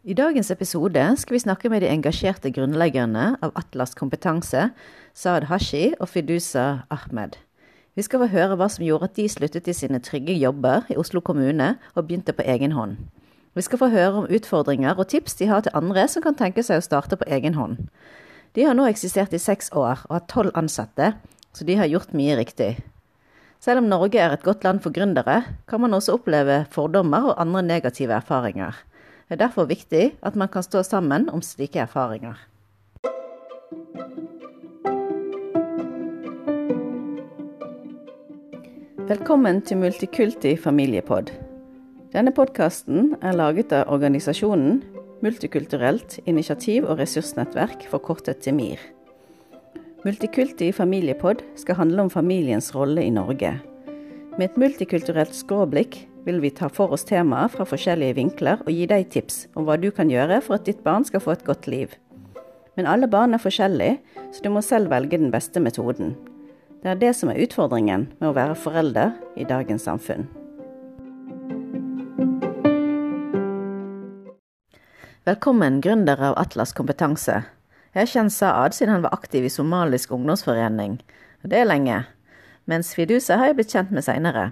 [0.00, 4.70] I dagens episode skal vi snakke med de engasjerte grunnleggerne av Atlas kompetanse,
[5.12, 7.36] Saad Hashi og Fidusa Ahmed.
[7.92, 10.96] Vi skal få høre hva som gjorde at de sluttet i sine trygge jobber i
[10.96, 12.96] Oslo kommune og begynte på egen hånd.
[13.52, 16.64] Vi skal få høre om utfordringer og tips de har til andre som kan tenke
[16.64, 17.76] seg å starte på egen hånd.
[18.56, 21.12] De har nå eksistert i seks år og har tolv ansatte,
[21.52, 22.78] så de har gjort mye riktig.
[23.60, 27.42] Selv om Norge er et godt land for gründere, kan man også oppleve fordommer og
[27.42, 28.80] andre negative erfaringer.
[29.30, 32.34] Det er derfor viktig at man kan stå sammen om slike erfaringer.
[39.06, 41.30] Velkommen til Multikulti familiepod.
[42.10, 44.82] Denne podkasten er laget av organisasjonen
[45.22, 48.82] Multikulturelt initiativ- og ressursnettverk, forkortet til MIR.
[50.04, 53.60] Multikulti familiepod skal handle om familiens rolle i Norge.
[54.38, 58.86] Med et multikulturelt skråblikk vil vi ta for oss temaer fra forskjellige vinkler og gi
[58.90, 61.68] deg tips om hva du kan gjøre for at ditt barn skal få et godt
[61.70, 61.94] liv.
[62.76, 63.98] Men alle barn er forskjellige,
[64.32, 66.14] så du må selv velge den beste metoden.
[66.80, 70.28] Det er det som er utfordringen med å være forelder i dagens samfunn.
[75.28, 77.42] Velkommen, gründer av Atlas kompetanse.
[77.92, 80.96] Jeg har kjent Saad siden han var aktiv i Somalisk ungdomsforening.
[81.44, 81.98] Og det er lenge.
[82.70, 84.50] Mens Fidusa har jeg blitt kjent med seinere.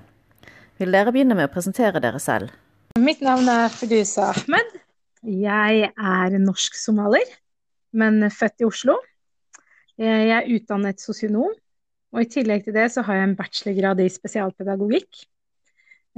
[0.79, 2.53] Vil dere begynne med å presentere dere selv?
[3.03, 4.77] Mitt navn er Fidusa Ahmed.
[5.27, 7.33] Jeg er norsk-somalier,
[7.99, 8.95] men født i Oslo.
[9.99, 11.51] Jeg er utdannet sosionom,
[12.15, 15.25] og i tillegg til det så har jeg en bachelorgrad i spesialpedagogikk.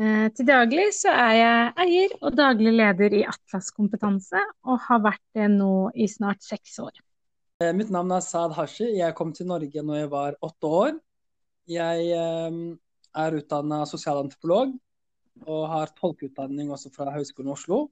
[0.01, 5.01] Eh, til daglig så er jeg eier og daglig leder i Atlas kompetanse, og har
[5.09, 7.01] vært det nå i snart seks år.
[7.65, 8.93] Eh, mitt navn er Saad Hashi.
[9.01, 10.95] Jeg kom til Norge når jeg var åtte år.
[11.81, 12.63] Jeg eh,
[13.17, 14.75] er utdanna sosialantropolog
[15.47, 17.87] og har tolkeutdanning også fra Høgskolen Oslo.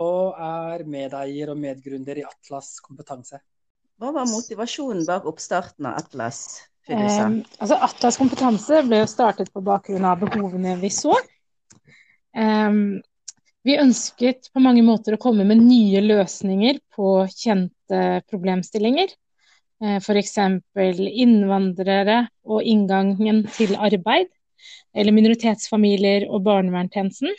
[0.00, 3.40] Og er medeier og medgründer i Atlas kompetanse.
[4.00, 6.62] Hva var motivasjonen bak oppstarten av Atlas?
[6.88, 7.20] Eh,
[7.62, 11.14] altså Atlas kompetanse ble jo startet på bakgrunn av behovene vi så.
[12.34, 12.78] Eh,
[13.62, 19.12] vi ønsket på mange måter å komme med nye løsninger på kjente problemstillinger.
[19.82, 20.36] Eh, F.eks.
[21.24, 24.28] innvandrere og inngangen til arbeid,
[24.94, 27.32] eller minoritetsfamilier og barnevernstjenesten.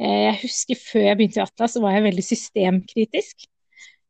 [0.00, 3.44] Eh, jeg husker før jeg begynte i Atlas, så var jeg veldig systemkritisk.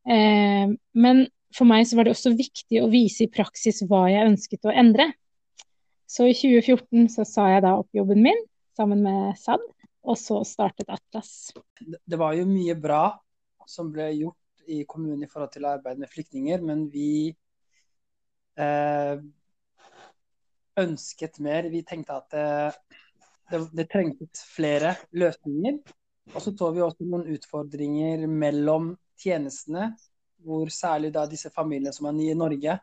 [0.06, 4.31] Eh, men for meg så var det også viktig å vise i praksis hva jeg
[4.31, 5.11] ønsket å endre.
[6.06, 8.41] Så i 2014 så sa jeg da opp jobben min
[8.78, 9.62] sammen med SAD,
[10.05, 11.50] og så startet Atlas.
[11.81, 13.09] Det var jo mye bra
[13.67, 17.35] som ble gjort i kommunen i forhold til arbeid med flyktninger, men vi
[18.61, 19.17] eh,
[20.81, 21.69] ønsket mer.
[21.73, 22.49] Vi tenkte at det,
[23.51, 25.79] det, det trengtes flere løsninger.
[26.33, 29.93] Og så så vi også noen utfordringer mellom tjenestene,
[30.45, 32.79] hvor særlig da disse familiene som er nye i Norge,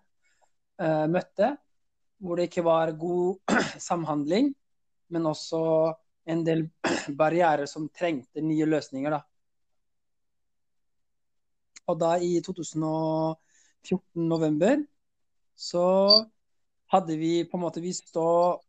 [0.82, 1.56] eh, møtte.
[2.22, 3.58] Hvor det ikke var god
[3.90, 4.52] samhandling,
[5.10, 5.62] men også
[6.30, 6.68] en del
[7.22, 9.18] barrierer som trengte nye løsninger.
[9.18, 9.24] da.
[11.90, 14.84] Og da i 2014 november
[15.58, 15.86] så
[16.92, 18.60] hadde vi på en måte Vi sto,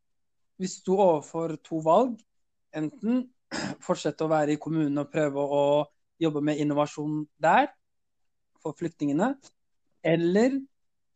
[0.58, 2.16] vi sto overfor to valg.
[2.72, 3.26] Enten
[3.86, 5.64] fortsette å være i kommunen og prøve å
[6.22, 7.72] jobbe med innovasjon der
[8.62, 9.32] for flyktningene,
[10.06, 10.60] eller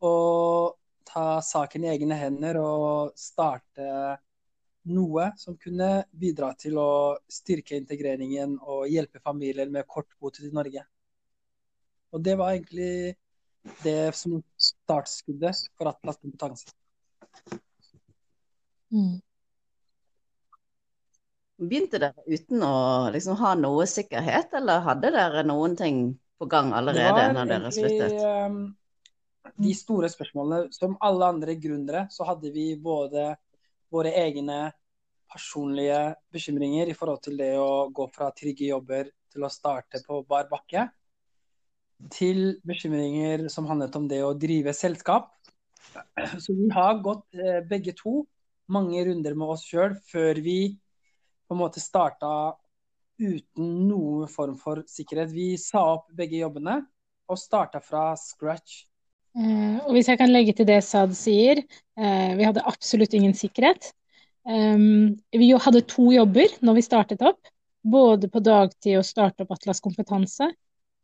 [0.03, 0.15] å
[1.07, 4.17] ta saken i egne hender og starte
[4.91, 6.91] noe som kunne bidra til å
[7.31, 10.83] styrke integreringen og hjelpe familier med kort botid i Norge.
[12.17, 13.15] Og det var egentlig
[13.85, 16.73] det som startskuddet for Atlas kompetanse.
[18.95, 19.19] Mm.
[21.61, 22.77] Begynte dere uten å
[23.13, 26.01] liksom ha noe sikkerhet, eller hadde dere noen ting
[26.41, 28.17] på gang allerede når dere sluttet?
[28.25, 28.59] Um,
[29.61, 30.73] de store spørsmålene.
[30.73, 33.35] Som alle andre gründere så hadde vi både
[33.93, 34.71] våre egne
[35.33, 36.01] personlige
[36.33, 40.49] bekymringer i forhold til det å gå fra trygge jobber til å starte på bar
[40.49, 40.87] bakke
[42.13, 45.31] til bekymringer som handlet om det å drive selskap.
[46.39, 48.25] Så vi har gått eh, begge to
[48.73, 50.77] mange runder med oss sjøl før vi
[51.47, 52.57] på en måte starta
[53.17, 55.33] uten noen form for sikkerhet.
[55.33, 56.81] Vi sa opp begge jobbene
[57.31, 58.85] og starta fra scratch.
[59.37, 61.63] Eh, og hvis jeg kan legge til det Sad sier,
[61.97, 63.93] eh, vi hadde absolutt ingen sikkerhet.
[64.47, 67.49] Vi hadde to jobber når vi startet opp.
[67.83, 70.47] Både på dagtid og starte opp Atlas kompetanse.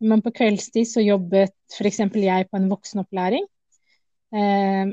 [0.02, 2.00] Men på kveldstid så jobbet f.eks.
[2.02, 3.46] jeg på en voksenopplæring.
[4.34, 4.93] Eh,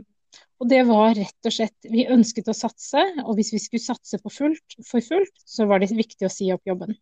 [0.60, 4.20] og det var rett og slett Vi ønsket å satse, og hvis vi skulle satse
[4.22, 6.98] fullt, for fullt, så var det viktig å si opp jobben.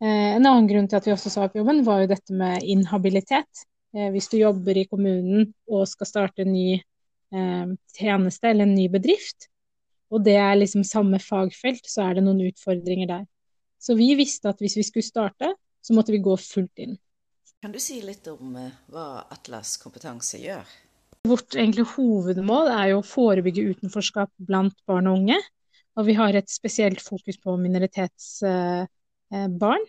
[0.00, 2.64] Eh, en annen grunn til at vi også sa opp jobben, var jo dette med
[2.64, 3.66] inhabilitet.
[3.94, 8.76] Eh, hvis du jobber i kommunen og skal starte en ny eh, tjeneste eller en
[8.78, 9.50] ny bedrift,
[10.10, 13.26] og det er liksom samme fagfelt, så er det noen utfordringer der.
[13.80, 16.96] Så vi visste at hvis vi skulle starte, så måtte vi gå fullt inn.
[17.60, 18.54] Kan du si litt om
[18.88, 20.64] hva Atlas kompetanse gjør?
[21.28, 21.52] Vårt
[21.92, 25.36] hovedmål er å forebygge utenforskap blant barn og unge.
[26.00, 29.84] Og vi har et spesielt fokus på minoritetsbarn.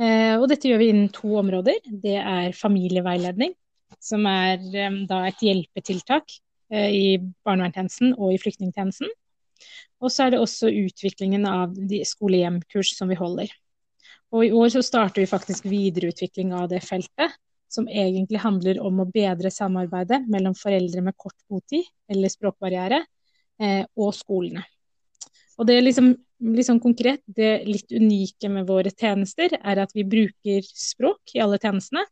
[0.00, 1.76] Eh, og dette gjør vi innen to områder.
[1.84, 3.52] Det er familieveiledning,
[4.00, 6.24] som er et hjelpetiltak
[6.72, 9.12] eh, i barnevernstjenesten og i flyktningtjenesten.
[10.00, 11.76] Og så er det også utviklingen av
[12.08, 13.52] skole-hjem-kurs som vi holder.
[14.32, 17.34] Og i år så starter vi faktisk videreutvikling av det feltet,
[17.72, 23.00] som egentlig handler om å bedre samarbeidet mellom foreldre med kort botid eller språkbarriere
[23.60, 24.64] eh, og skolene.
[25.60, 26.10] Og det er liksom,
[26.56, 31.60] liksom konkret, det litt unike med våre tjenester er at vi bruker språk i alle
[31.60, 32.04] tjenestene,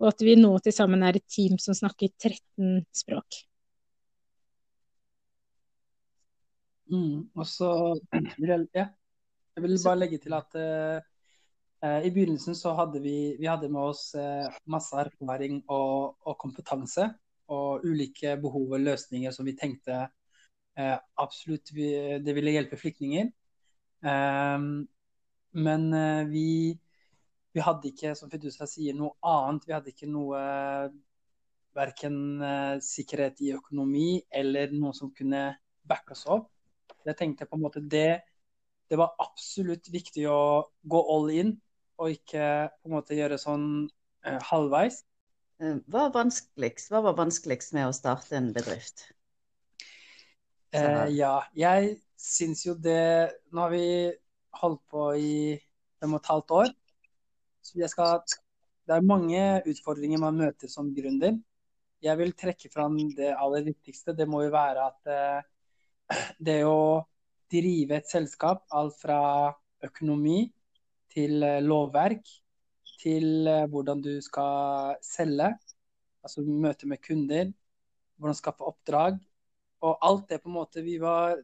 [0.00, 3.44] og at vi nå til sammen er et team som snakker 13 språk.
[6.92, 7.70] Mm, og så
[8.10, 8.88] vil jeg, ja,
[9.56, 11.11] jeg vil bare legge til at uh,
[11.82, 17.08] i begynnelsen så hadde vi, vi hadde med oss uh, masse erfaring og, og, kompetanse
[17.50, 20.04] og ulike behov og løsninger som vi tenkte
[20.74, 21.68] Eh, absolutt
[22.24, 23.28] det ville hjelpe flyktninger.
[24.08, 24.86] Ehm,
[25.52, 26.46] men eh, vi,
[27.52, 29.66] vi, hadde ikke, som Fidusa sier, noe annet.
[29.68, 30.40] Vi hadde ikke noe
[31.76, 35.44] verken eh, sikkerhet i økonomi eller noe som kunne
[35.88, 36.48] backe oss opp.
[37.04, 38.22] Jeg tenkte på en måte det,
[38.88, 40.40] det var absolutt viktig å
[40.88, 41.56] gå all in,
[42.02, 42.44] og ikke
[42.82, 43.66] på en måte gjøre sånn
[44.26, 45.02] eh, halvveis.
[45.62, 49.04] Hva, hva var vanskeligst med å starte en bedrift?
[50.74, 53.86] Eh, ja, jeg syns jo det Nå har vi
[54.56, 55.34] holdt på i
[56.00, 56.72] fem og et halvt år.
[57.62, 61.38] Så skal Det er mange utfordringer man møter som gründer.
[62.02, 64.16] Jeg vil trekke fram det aller viktigste.
[64.18, 67.04] Det må jo være at eh, det å
[67.52, 69.52] drive et selskap, alt fra
[69.84, 70.48] økonomi
[71.12, 72.26] til eh, lovverk,
[73.02, 75.52] til eh, hvordan du skal selge,
[76.22, 77.52] altså møte med kunder,
[78.16, 79.18] hvordan skaffe oppdrag,
[79.82, 81.40] og alt det på en måte vi var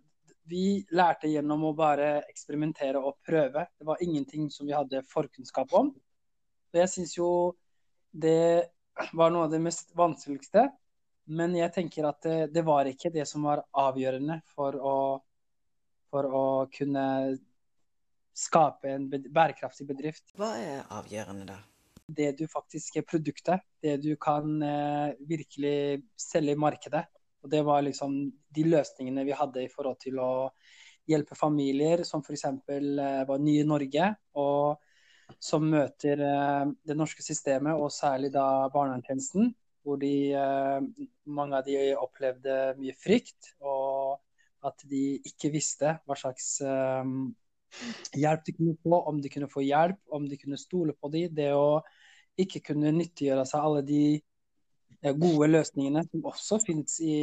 [0.49, 3.67] Vi lærte gjennom å bare eksperimentere og prøve.
[3.76, 5.91] Det var ingenting som vi hadde forkunnskap om.
[6.73, 7.26] Og jeg syns jo
[8.17, 8.65] det
[9.12, 10.65] var noe av det mest vanskeligste.
[11.29, 14.97] Men jeg tenker at det, det var ikke det som var avgjørende for å,
[16.09, 17.05] for å kunne
[18.38, 20.31] skape en bærekraftig bedrift.
[20.38, 21.58] Hva er avgjørende da?
[22.08, 23.64] Det du faktisk er produktet.
[23.82, 27.05] Det du kan eh, virkelig selge i markedet.
[27.43, 28.19] Og det var liksom
[28.55, 30.32] de løsningene vi hadde i forhold til å
[31.08, 32.46] hjelpe familier som f.eks.
[32.49, 38.46] Eh, var nye i Norge, og som møter eh, det norske systemet, og særlig da
[38.73, 39.52] barnevernstjenesten,
[39.84, 40.37] hvor de,
[41.32, 44.19] mange av de opplevde mye frykt, og
[44.69, 46.58] at de ikke visste hva slags
[48.17, 51.35] hjelp de kunne få, om de kunne få hjelp, om de kunne stole på dem.
[51.35, 51.81] Det å
[52.39, 54.03] ikke kunne nyttiggjøre seg alle de
[55.19, 57.19] gode løsningene som også finnes i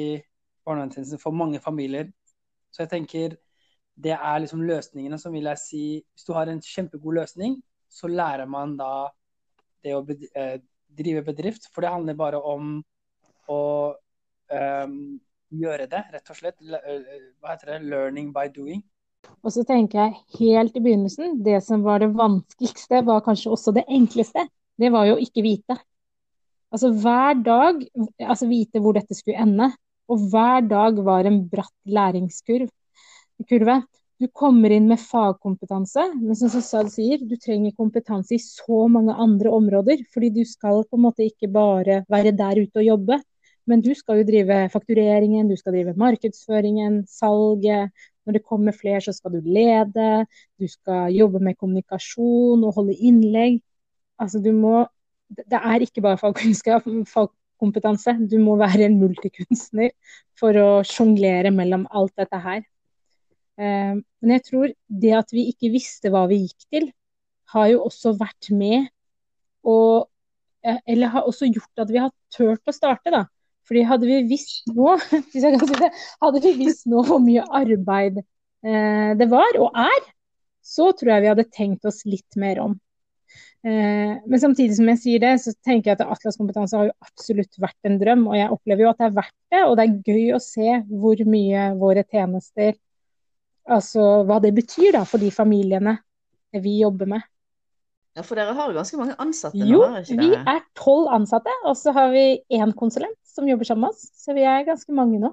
[0.66, 2.10] barnevernstjenesten for mange familier.
[2.72, 3.36] Så jeg tenker
[3.96, 8.10] det er liksom løsningene som vil jeg si Hvis du har en kjempegod løsning, så
[8.12, 9.07] lærer man da
[9.86, 10.57] det å eh,
[10.92, 11.69] drive bedrift.
[11.71, 12.81] For det handler bare om
[13.52, 13.62] å
[14.52, 14.97] um,
[15.54, 16.59] gjøre det, rett og slett.
[16.59, 17.07] Eh,
[17.40, 17.80] hva heter det?
[17.94, 18.83] Learning by doing.
[19.45, 23.73] Og så tenker jeg helt i begynnelsen, det som var det vanskeligste, var kanskje også
[23.75, 24.47] det enkleste.
[24.77, 25.77] Det var jo ikke vite.
[26.73, 27.83] Altså hver dag
[28.19, 29.69] altså vite hvor dette skulle ende.
[30.11, 33.77] Og hver dag var en bratt læringskurve.
[34.15, 39.13] Du kommer inn med fagkompetanse, men som Sad sier, du trenger kompetanse i så mange
[39.13, 40.03] andre områder.
[40.13, 43.19] Fordi du skal på en måte ikke bare være der ute og jobbe,
[43.65, 47.91] men du skal jo drive faktureringen, du skal drive markedsføringen, salget.
[48.25, 50.25] Når det kommer flere, så skal du lede,
[50.59, 53.59] du skal jobbe med kommunikasjon og holde innlegg.
[54.19, 54.85] Altså, du må
[55.29, 58.13] det er ikke bare fagkunnskap, fagkompetanse.
[58.31, 59.91] Du må være en multikunstner
[60.39, 62.61] for å sjonglere mellom alt dette her.
[63.57, 66.89] Eh, men jeg tror det at vi ikke visste hva vi gikk til,
[67.53, 68.89] har jo også vært med
[69.65, 70.09] og
[70.65, 73.23] eh, Eller har også gjort at vi har turt å starte, da.
[73.66, 74.95] Fordi hadde vi visst nå,
[75.31, 75.92] hvis jeg kan si det,
[76.22, 80.10] hadde vi visst nå hvor mye arbeid eh, det var, og er,
[80.66, 82.78] så tror jeg vi hadde tenkt oss litt mer om.
[83.66, 86.98] Eh, men samtidig som jeg sier det, så tenker jeg at Atlas kompetanse har jo
[87.02, 88.28] absolutt vært en drøm.
[88.30, 90.81] Og jeg opplever jo at det er verdt det, og det er gøy å se
[90.90, 92.76] hvor mye våre tjenester
[93.66, 95.95] Altså hva det betyr da for de familiene
[96.54, 97.24] vi jobber med.
[98.14, 101.52] Ja, For dere har jo ganske mange ansatte Jo, nå, ikke vi er tolv ansatte,
[101.66, 104.07] og så har vi én konsulent som jobber sammen med oss.
[104.15, 105.31] Så vi er ganske mange nå.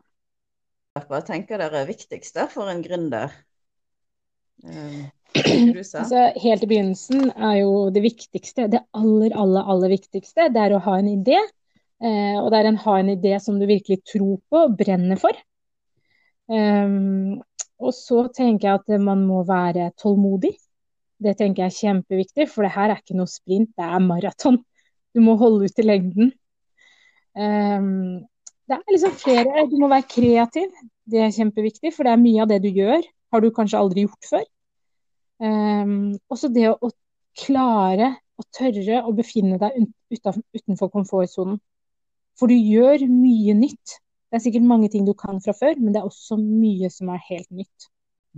[1.08, 3.32] Hva tenker dere er viktigst for en gründer?
[4.66, 5.08] Um.
[5.72, 10.74] Altså, helt i begynnelsen er jo det viktigste, det aller, aller, aller viktigste, det er
[10.76, 11.38] å ha en idé.
[12.02, 15.16] Eh, og det er å ha en idé som du virkelig tror på og brenner
[15.22, 15.38] for.
[16.52, 17.40] Um,
[17.80, 20.52] og så tenker jeg at man må være tålmodig.
[21.22, 24.60] Det tenker jeg er kjempeviktig, for det her er ikke noe sprint, det er maraton.
[25.14, 26.32] Du må holde ut i lengden.
[27.32, 28.22] Um,
[28.68, 30.72] det er liksom flere Du må være kreativ.
[31.08, 34.04] Det er kjempeviktig, for det er mye av det du gjør, har du kanskje aldri
[34.06, 34.44] gjort før.
[35.42, 36.92] Um, også det å, å,
[37.42, 41.56] klare og tørre å befinne deg utenfor komfortsonen.
[42.38, 43.96] For du gjør mye nytt.
[44.28, 47.10] Det er sikkert mange ting du kan fra før, men det er også mye som
[47.12, 47.88] er helt nytt.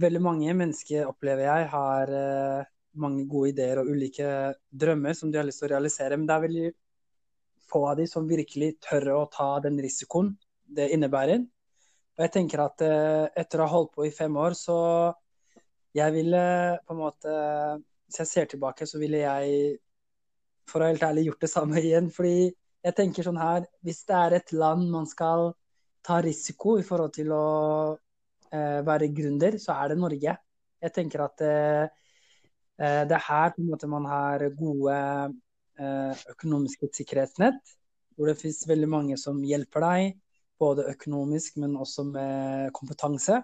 [0.00, 4.30] Veldig mange mennesker, opplever jeg, har uh, mange gode ideer og ulike
[4.70, 6.18] drømmer som de har lyst til å realisere.
[6.18, 6.72] Men det er veldig
[7.70, 11.44] få av de som virkelig tør å ta den risikoen det innebærer.
[12.14, 14.76] Og jeg tenker at uh, etter å ha holdt på i fem år, så
[15.94, 16.44] jeg ville
[16.86, 17.32] på en måte
[18.04, 19.76] Hvis jeg ser tilbake, så ville jeg
[20.68, 22.10] for å være helt ærlig gjort det samme igjen.
[22.14, 22.50] Fordi
[22.84, 25.52] jeg tenker sånn her Hvis det er et land man skal
[26.04, 27.46] ta risiko i forhold til å
[27.94, 30.36] uh, være gründer, så er det Norge.
[30.84, 31.40] Jeg tenker at
[32.74, 34.94] det er her på en måte man har gode
[35.78, 37.60] økonomiske sikkerhetsnett.
[38.14, 40.12] Hvor det finnes veldig mange som hjelper deg,
[40.62, 43.40] både økonomisk, men også med kompetanse.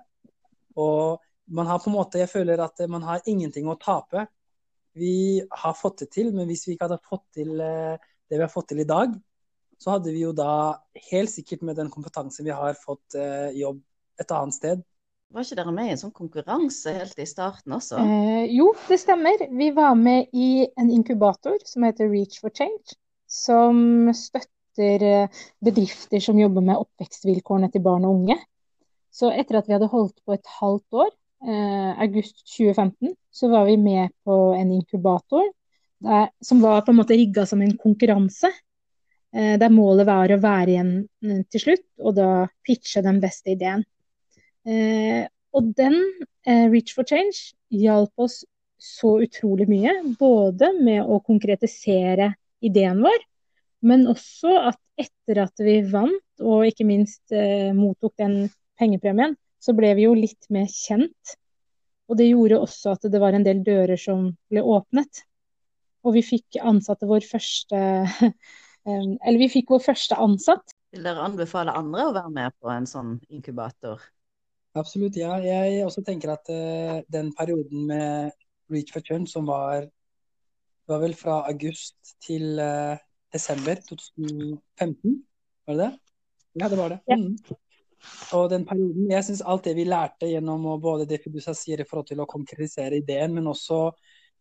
[0.79, 1.19] Og
[1.51, 4.29] man har på en måte, jeg føler at man har ingenting å tape.
[4.95, 8.53] Vi har fått det til, men hvis vi ikke hadde fått til det vi har
[8.53, 9.17] fått til i dag,
[9.81, 10.79] så hadde vi jo da
[11.11, 13.17] helt sikkert med den kompetansen vi har, fått
[13.57, 13.81] jobb
[14.21, 14.83] et annet sted.
[15.31, 18.01] Var ikke dere med i en sånn konkurranse helt i starten også?
[18.03, 19.45] Eh, jo, det stemmer.
[19.55, 22.97] Vi var med i en inkubator som heter Reach for Change.
[23.31, 25.31] Som støtter
[25.63, 28.41] bedrifter som jobber med oppvekstvilkårene til barn og unge.
[29.15, 31.11] Så etter at vi hadde holdt på et halvt år,
[31.47, 35.47] eh, august 2015, så var vi med på en inkubator
[36.01, 38.51] der, som var på en måte rigga som en konkurranse.
[39.35, 42.31] Eh, der målet var å være igjen til slutt, og da
[42.67, 43.85] pitche den beste ideen.
[44.69, 45.25] Eh,
[45.57, 45.97] og den,
[46.47, 48.45] eh, Reach for Change, hjalp oss
[48.81, 49.95] så utrolig mye.
[50.19, 53.25] Både med å konkretisere ideen vår,
[53.83, 58.51] men også at etter at vi vant, og ikke minst eh, mottok den
[58.81, 61.37] pengepremien, så ble vi jo litt mer kjent.
[62.11, 65.25] Og det gjorde også at det var en del dører som ble åpnet.
[66.05, 67.79] Og vi fikk ansatte vår første
[68.89, 70.73] Eller vi fikk vår første ansatt.
[70.91, 74.01] Vil dere anbefale andre å være med på en sånn inkubator?
[74.79, 75.35] Absolutt, ja.
[75.43, 78.31] Jeg også tenker at uh, den perioden med
[78.71, 79.89] Reach for Change som var
[80.91, 82.99] var vel fra august til uh,
[83.35, 85.19] desember 2015,
[85.67, 85.91] var det det?
[86.61, 87.01] Ja, det var det.
[87.11, 87.17] Ja.
[87.17, 87.37] Mm.
[88.33, 91.83] Og den perioden Jeg syns alt det vi lærte gjennom å både det Fidusa sier
[91.83, 93.91] i forhold til å konkretisere ideen, men også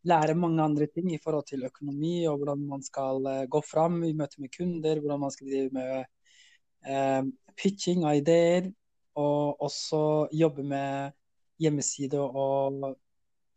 [0.10, 4.00] lære mange andre ting i forhold til økonomi og hvordan man skal uh, gå fram
[4.08, 6.06] i møte med kunder, hvordan man skal drive med
[7.60, 8.70] pitching av ideer
[9.18, 10.02] og også
[10.36, 11.16] jobbe med
[11.60, 12.86] hjemmeside og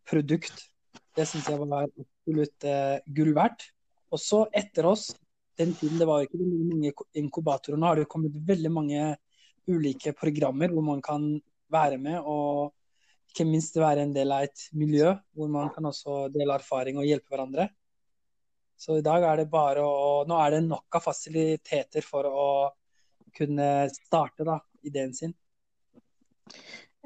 [0.08, 0.68] produkt.
[1.16, 3.68] Det syns jeg var absolutt eh, gull verdt.
[4.12, 5.10] Og så etter oss,
[5.58, 9.02] den tiden det var ikke mange inkubatorer, nå har det kommet veldig mange
[9.68, 11.26] ulike programmer hvor man kan
[11.72, 12.72] være med og
[13.32, 17.06] ikke minst være en del av et miljø hvor man kan også dele erfaring og
[17.08, 17.68] hjelpe hverandre.
[18.76, 22.48] Så i dag er det bare å Nå er det nok av fasiliteter for å
[23.36, 25.32] kunne starte da, ideen sin.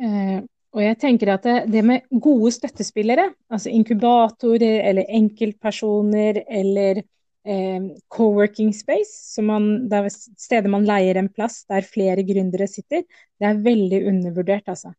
[0.03, 0.39] Eh,
[0.77, 8.75] og jeg tenker at det, med gode støttespillere, altså inkubatorer eller enkeltpersoner eller eh, co-working
[8.77, 13.07] space, som man, det er steder man leier en plass der flere gründere sitter,
[13.41, 14.93] det er veldig undervurdert, altså.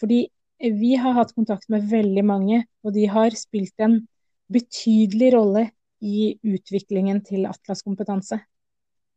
[0.00, 0.26] Fordi
[0.62, 4.02] vi har hatt kontakt med veldig mange, og de har spilt en
[4.52, 5.68] betydelig rolle
[6.02, 8.36] i utviklingen til Atlas kompetanse.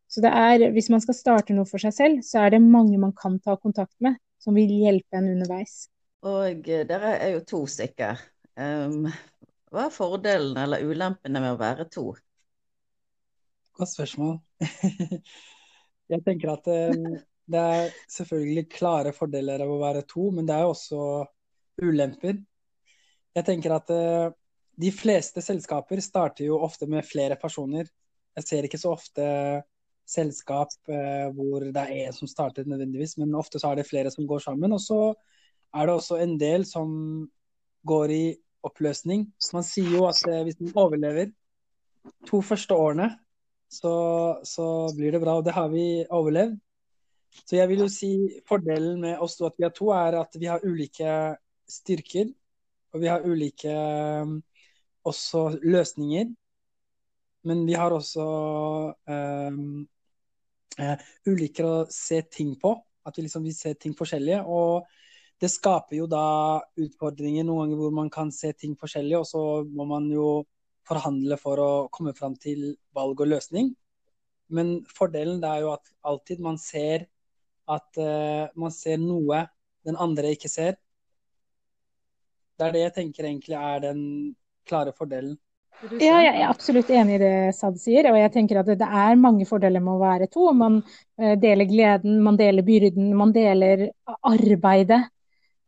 [0.08, 2.98] Så det er, hvis man skal starte noe for seg selv, så er det mange
[3.02, 5.88] man kan ta kontakt med som vil hjelpe en underveis.
[6.26, 8.20] Og eh, dere er jo to stykker.
[8.56, 9.08] Um,
[9.74, 12.12] hva er fordelene eller ulempene med å være to?
[13.76, 14.38] Godt spørsmål.
[16.12, 17.16] Jeg tenker at um,
[17.50, 21.00] det er selvfølgelig klare fordeler av å være to, men det er jo også
[21.82, 22.38] ulemper.
[23.36, 24.30] Jeg tenker at uh,
[24.78, 27.90] de fleste selskaper starter jo ofte med flere personer.
[28.38, 29.26] Jeg ser ikke så ofte
[30.06, 34.10] selskap eh, hvor det er én som starter nødvendigvis, men ofte så er det flere
[34.14, 34.72] som går sammen.
[34.72, 35.00] Og så
[35.74, 36.90] er det også en del som
[37.86, 38.24] går i
[38.66, 39.26] oppløsning.
[39.54, 41.32] Man sier jo at eh, hvis man overlever
[42.26, 43.10] to første årene,
[43.70, 43.94] så,
[44.46, 45.38] så blir det bra.
[45.40, 46.56] Og det har vi overlevd.
[47.44, 48.12] Så jeg vil jo si
[48.48, 51.10] fordelen med oss to at vi er to, er at vi har ulike
[51.68, 52.30] styrker.
[52.94, 53.74] Og vi har ulike
[54.22, 54.38] um,
[55.04, 56.30] også løsninger.
[57.46, 58.24] Men vi har også
[59.06, 59.84] um,
[60.80, 60.96] uh,
[61.28, 62.74] liker å se ting på.
[63.06, 64.42] At vi liksom vil se ting forskjellige.
[64.46, 64.86] Og
[65.40, 66.26] det skaper jo da
[66.80, 70.44] utfordringer noen ganger hvor man kan se ting forskjellig, og så må man jo
[70.86, 73.74] forhandle for å komme fram til valg og løsning.
[74.48, 77.08] Men fordelen er jo at alltid man ser
[77.66, 79.42] at uh, man ser noe
[79.86, 80.78] den andre ikke ser.
[82.56, 84.02] Det er det jeg tenker egentlig er den
[84.66, 85.36] klare fordelen.
[85.84, 88.08] Ja, jeg er absolutt enig i det Sad sier.
[88.10, 90.48] Og jeg tenker at det er mange fordeler med å være to.
[90.56, 93.88] Man uh, deler gleden, man deler byrden, man deler
[94.24, 95.02] arbeidet.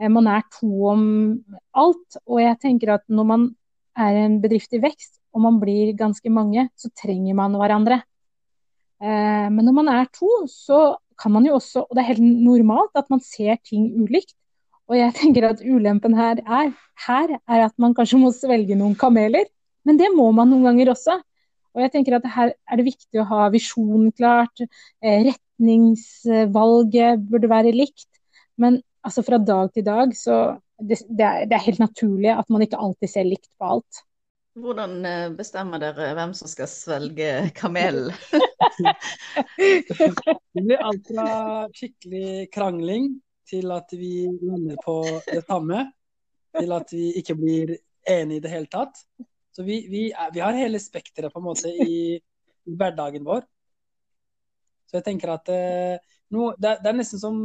[0.01, 1.03] Uh, man er to om
[1.77, 2.21] alt.
[2.25, 3.49] Og jeg tenker at når man
[3.99, 8.01] er en bedrift i vekst, og man blir ganske mange, så trenger man hverandre.
[8.99, 12.91] Men når man er to, så kan man jo også, og det er helt normalt,
[12.99, 14.35] at man ser ting ulikt.
[14.89, 16.73] Og jeg tenker at ulempen her er,
[17.07, 19.47] her er at man kanskje må svelge noen kameler.
[19.89, 21.17] Men det må man noen ganger også.
[21.77, 24.61] Og jeg tenker at her er det viktig å ha visjonen klart.
[25.01, 28.09] Eh, retningsvalget burde være likt.
[28.61, 32.51] Men altså fra dag til dag så det, det, er, det er helt naturlig at
[32.53, 34.03] man ikke alltid ser likt på alt.
[34.59, 38.11] Hvordan eh, bestemmer dere hvem som skal svelge kamelen?
[39.59, 41.29] det blir alt fra
[41.75, 43.13] skikkelig krangling
[43.49, 44.99] til at vi lander på
[45.31, 45.87] det samme,
[46.59, 47.77] til at vi ikke blir
[48.09, 48.99] enige i det hele tatt.
[49.59, 52.21] Så vi, vi, er, vi har hele spekteret på en måte i,
[52.79, 53.43] hverdagen vår.
[54.87, 55.97] Så jeg tenker at eh,
[56.31, 57.41] no, det, det, er nesten som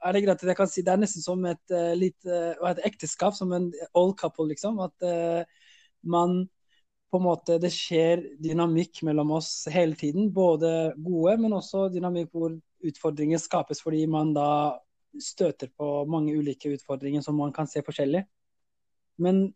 [0.00, 2.80] er det greit at jeg kan si, det er nesten som et uh, lite uh,
[2.88, 4.80] ekteskap, som en old couple, liksom.
[4.80, 5.42] At uh,
[6.00, 6.46] man
[7.10, 10.30] på en måte Det skjer dynamikk mellom oss hele tiden.
[10.32, 12.54] Både gode, men også dynamikk hvor
[12.86, 14.46] utfordringer skapes fordi man da
[15.20, 18.22] støter på mange ulike utfordringer som man kan se forskjellig.
[19.18, 19.48] Men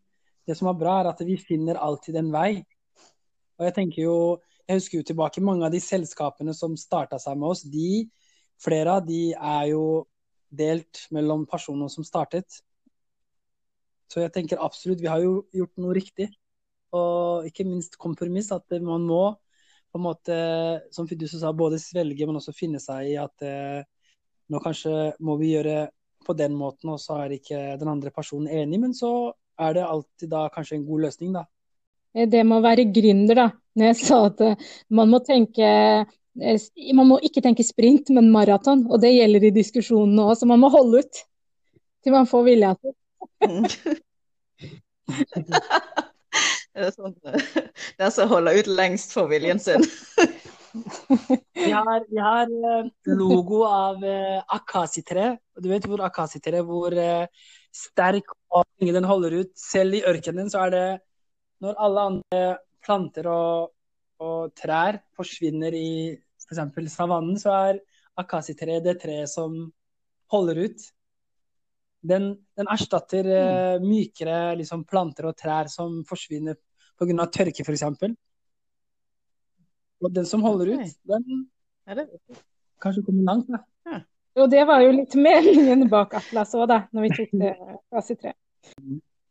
[0.45, 2.49] det som er bra, er at vi finner alltid en vei.
[3.59, 4.17] Og jeg tenker jo
[4.65, 7.59] Jeg husker jo tilbake mange av de selskapene som starta seg med oss.
[7.69, 8.09] de,
[8.57, 10.07] Flere av de er jo
[10.49, 12.49] delt mellom personer som startet.
[14.09, 16.31] Så jeg tenker absolutt vi har jo gjort noe riktig
[16.95, 18.49] og ikke minst kompromiss.
[18.55, 19.35] At man må
[19.93, 20.35] på en måte,
[20.91, 23.85] som Fiduso sa, både svelge, men også finne seg i at eh,
[24.51, 25.85] nå kanskje må vi gjøre
[26.25, 28.81] på den måten, og så er ikke den andre personen enig.
[28.81, 29.11] Men så
[29.59, 31.45] er det alltid da kanskje en god løsning, da.
[32.15, 33.47] Det med å være gründer, da.
[33.75, 38.31] Når jeg sa at eh, man må tenke eh, man må ikke tenke sprint, men
[38.31, 38.85] maraton.
[38.89, 41.23] Og det gjelder i diskusjonene òg, så man må holde ut
[42.05, 42.95] til man får vilja til.
[46.75, 47.13] Det er sånn,
[47.95, 49.85] Den som holder ut lengst, får viljen sin.
[51.55, 55.37] Vi har, vi har, eh, logo av eh, akasitre.
[55.55, 57.29] Du vet hvor akasitre hvor eh,
[57.75, 59.53] sterk og den holder ut.
[59.59, 60.87] Selv i ørkenen så er det
[61.63, 62.39] Når alle andre
[62.83, 63.71] planter og,
[64.19, 66.91] og trær forsvinner i f.eks.
[66.91, 67.79] savannen, så er
[68.19, 69.55] akasitre det treet som
[70.33, 70.83] holder ut.
[72.05, 72.27] Den,
[72.59, 76.59] den erstatter uh, mykere liksom, planter og trær som forsvinner
[76.99, 77.25] pga.
[77.31, 77.85] tørke, f.eks.
[80.03, 81.47] Og den som holder ut, den
[82.83, 83.49] kanskje kommer langt.
[83.49, 83.63] Da.
[84.35, 87.51] Og det var jo litt meningen bak Atlas òg, da, når vi tok det
[87.93, 88.33] fase tre.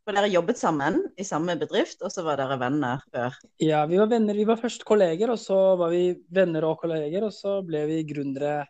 [0.05, 3.37] For dere jobbet sammen i samme bedrift, og så var dere venner før?
[3.61, 4.37] Ja, vi var venner.
[4.37, 8.03] Vi var først kolleger, og så var vi venner og kolleger, og så ble vi
[8.09, 8.67] gründere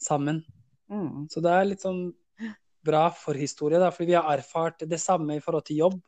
[0.00, 0.42] sammen.
[0.88, 1.26] Mm.
[1.32, 2.02] Så det er litt sånn
[2.88, 5.98] bra forhistorie, da, fordi vi har erfart det samme i forhold til jobb.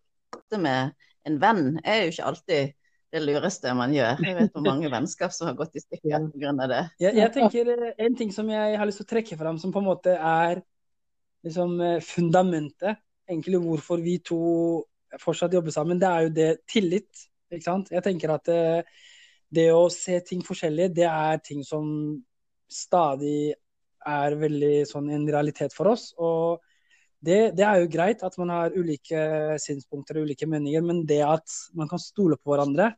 [0.53, 0.97] Det med
[1.29, 2.77] en venn er jo ikke alltid
[3.11, 4.21] det lureste man gjør.
[4.25, 6.53] Jeg vet hvor mange vennskap som har gått i stykker pga.
[6.71, 6.83] det.
[7.03, 9.75] Jeg, jeg, tenker eh, En ting som jeg har lyst til å trekke fram, som
[9.75, 10.63] på en måte er
[11.47, 14.41] liksom eh, fundamentet, egentlig hvorfor vi to
[15.19, 17.27] fortsatt jobber sammen, det er jo det tillit.
[17.51, 17.91] ikke sant?
[17.91, 19.07] Jeg tenker at det, eh,
[19.51, 21.89] det å se ting forskjellig, det er ting som
[22.71, 23.51] stadig
[24.07, 26.13] er veldig sånn en realitet for oss.
[26.23, 26.63] Og
[27.21, 29.25] det, det, er jo greit at man har ulike
[29.61, 32.95] synspunkter og ulike meninger, men det at man kan stole på hverandre,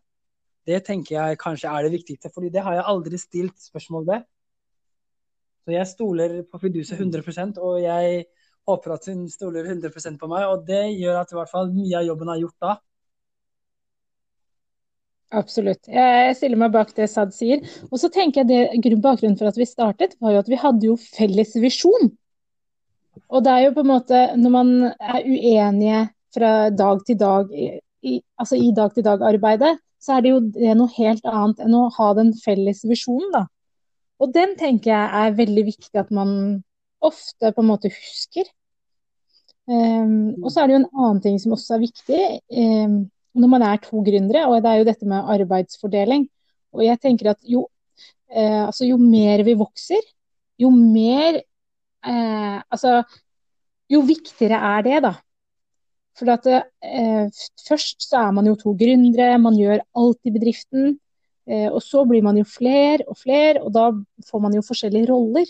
[0.67, 2.31] det tenker jeg kanskje er det viktigste.
[2.35, 4.29] fordi det har jeg aldri stilt spørsmål ved.
[5.65, 8.25] Så jeg stoler på Fiduset 100% og jeg
[8.69, 10.47] håper at hun stoler 100% på meg.
[10.47, 12.79] Og det gjør at i hvert fall mye av jobben er gjort da.
[15.33, 15.89] Absolutt.
[15.89, 17.63] Jeg stiller meg bak det Sad sier.
[17.89, 20.91] Og så tenker jeg det Bakgrunnen for at vi startet, var jo at vi hadde
[20.91, 22.13] jo felles visjon.
[23.33, 27.51] Og det er jo på en måte Når man er uenige fra dag til dag,
[27.53, 32.07] i, altså i dag-til-dag-arbeidet, så er det jo det noe helt annet enn å ha
[32.17, 33.43] den felles visjonen, da.
[34.23, 36.33] Og den tenker jeg er veldig viktig at man
[37.05, 38.49] ofte på en måte husker.
[39.69, 42.23] Um, og så er det jo en annen ting som også er viktig
[42.57, 42.97] um,
[43.39, 46.27] når man er to gründere, og det er jo dette med arbeidsfordeling.
[46.73, 47.67] Og jeg tenker at jo,
[48.33, 50.01] uh, altså jo mer vi vokser,
[50.65, 51.43] jo mer
[52.07, 53.03] uh, Altså
[53.93, 55.13] jo viktigere er det, da.
[56.19, 57.29] For at, eh,
[57.67, 60.99] først så er man jo to gründere, man gjør alt i bedriften.
[61.49, 63.91] Eh, og så blir man jo flere og flere, og da
[64.29, 65.47] får man jo forskjellige roller.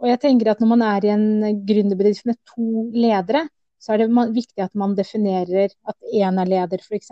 [0.00, 3.48] Og jeg tenker at når man er i en gründerbedrift med to ledere,
[3.80, 7.10] så er det viktig at man definerer at én er leder, f.eks.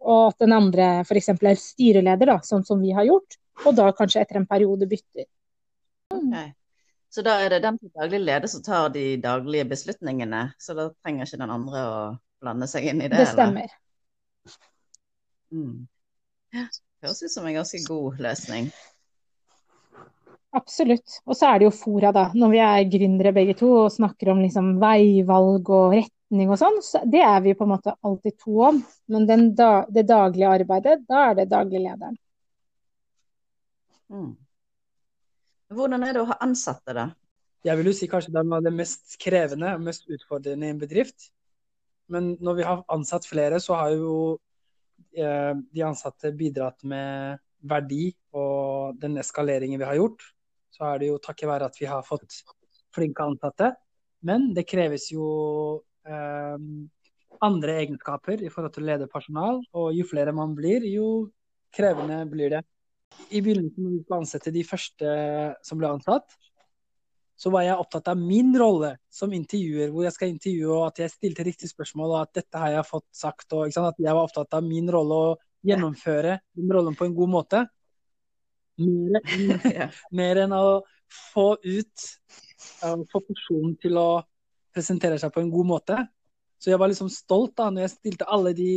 [0.00, 1.28] Og at den andre f.eks.
[1.28, 3.38] er styreleder, da, sånn som vi har gjort.
[3.66, 5.26] Og da kanskje etter en periode bytter.
[6.12, 6.52] Okay.
[7.12, 10.46] Så da er det den som daglig leder som tar de daglige beslutningene.
[10.58, 11.96] Så da trenger ikke den andre å
[12.40, 13.18] blande seg inn i det?
[13.20, 13.74] Det stemmer.
[15.52, 15.82] Mm.
[17.04, 18.70] Høres ut som en ganske god løsning.
[20.56, 21.18] Absolutt.
[21.28, 22.26] Og så er det jo fora, da.
[22.36, 26.78] Når vi er gründere begge to og snakker om liksom veivalg og retning og sånn,
[26.84, 28.80] så det er vi på en måte alltid to om.
[29.12, 32.16] Men da, det daglige arbeidet, da er det daglig lederen.
[34.12, 34.32] Mm.
[35.72, 37.10] Hvordan er det å ha ansatte, da?
[37.62, 40.80] Jeg vil jo si kanskje det er det mest krevende og mest utfordrende i en
[40.80, 41.30] bedrift.
[42.10, 44.16] Men når vi har ansatt flere, så har jo
[45.14, 50.26] eh, de ansatte bidratt med verdi og den eskaleringen vi har gjort.
[50.74, 52.42] Så er det jo takket være at vi har fått
[52.94, 53.70] flinke ansatte.
[54.26, 55.28] Men det kreves jo
[56.06, 56.58] eh,
[57.42, 59.62] andre egenskaper i forhold til å lede personal.
[59.78, 61.28] Og jo flere man blir, jo
[61.74, 62.64] krevende blir det
[63.32, 65.12] i begynnelsen når vi skulle ansette de første
[65.64, 66.36] som ble ansatt,
[67.42, 71.00] så var jeg opptatt av min rolle som intervjuer, hvor jeg skal intervjue, og at
[71.02, 73.48] jeg stilte riktige spørsmål, og at dette har jeg fått sagt.
[73.56, 75.32] Og, at jeg var opptatt av min rolle å
[75.66, 77.64] gjennomføre den rollen på en god måte.
[78.78, 80.66] Mer, mer, mer enn å
[81.32, 82.10] få ut
[82.62, 84.22] Få personen til å
[84.72, 85.96] presentere seg på en god måte.
[86.62, 88.68] Så jeg var liksom stolt da når jeg stilte alle de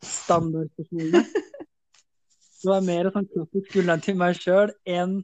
[0.00, 1.22] standardspørsmålene.
[2.58, 5.20] Det var mer sånn klapp på skulderen til meg sjøl enn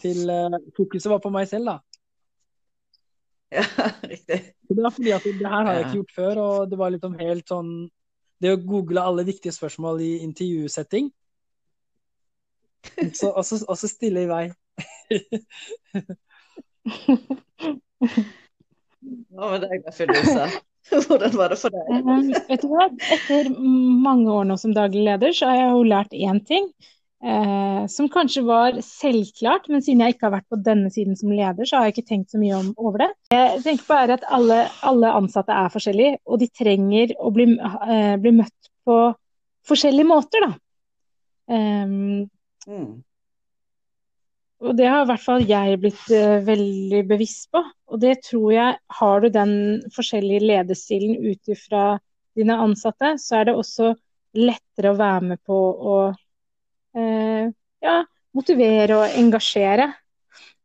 [0.00, 1.76] til uh, Fokuset var på meg selv, da.
[3.54, 3.64] Ja,
[4.12, 4.40] riktig.
[4.66, 6.92] Så det var fordi at det her har jeg ikke gjort før, og det var
[6.94, 7.72] liksom helt sånn
[8.40, 11.10] Det å google alle viktige spørsmål i intervjusetting,
[13.12, 14.46] så, og, så, og så stille i vei.
[19.28, 20.48] Hva med deg, Fidusa?
[21.06, 21.90] Hvordan var det for deg?
[21.90, 22.86] Uh, vet du hva?
[23.16, 26.70] Etter mange år nå som daglig leder, så har jeg jo lært én ting.
[27.20, 31.32] Uh, som kanskje var selvklart, men siden jeg ikke har vært på denne siden som
[31.34, 33.10] leder, så har jeg ikke tenkt så mye om, over det.
[33.34, 38.16] Jeg tenker bare at alle, alle ansatte er forskjellige, og de trenger å bli, uh,
[38.22, 38.98] bli møtt på
[39.68, 40.52] forskjellige måter, da.
[41.50, 42.30] Um,
[42.70, 42.90] mm.
[44.60, 47.62] Og det har i hvert fall jeg blitt uh, veldig bevisst på.
[47.90, 49.54] Og det tror jeg Har du den
[49.94, 51.98] forskjellige lederstilen ut ifra
[52.36, 53.94] dine ansatte, så er det også
[54.38, 55.56] lettere å være med på
[55.94, 57.46] å uh,
[57.82, 57.96] ja,
[58.36, 59.88] motivere og engasjere.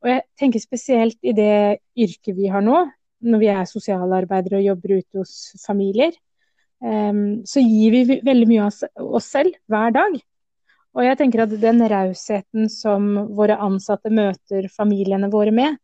[0.03, 2.83] Og jeg tenker spesielt i det yrket vi har nå,
[3.25, 6.13] når vi er sosialarbeidere og jobber ute hos familier,
[6.83, 10.19] um, så gir vi veldig mye av oss selv hver dag.
[10.95, 15.75] Og jeg tenker at den rausheten som våre ansatte møter familiene våre med,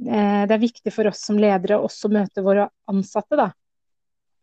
[0.00, 3.50] eh, det er viktig for oss som ledere også å møte våre ansatte da,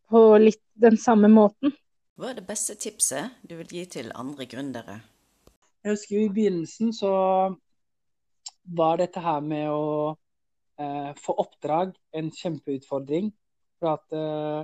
[0.10, 1.73] på litt den samme måten.
[2.13, 4.99] Hva er det beste tipset du vil gi til andre gründere?
[5.84, 7.13] Jeg husker i begynnelsen så
[8.63, 10.13] var dette her med å
[10.80, 13.34] eh, få oppdrag en kjempeutfordring.
[13.82, 14.62] For at eh,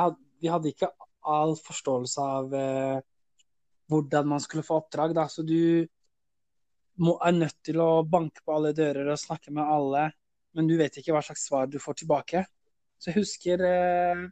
[0.00, 0.88] had, vi hadde ikke
[1.26, 3.04] all forståelse av eh,
[3.90, 5.14] hvordan man skulle få oppdrag.
[5.16, 5.26] Da.
[5.30, 5.86] Så du
[7.02, 10.08] må, er nødt til å banke på alle dører og snakke med alle,
[10.56, 12.44] men du vet ikke hva slags svar du får tilbake.
[12.96, 14.24] Så jeg husker eh,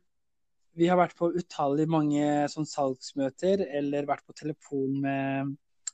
[0.75, 5.53] vi har vært på utallig mange sånn salgsmøter eller vært på telefon med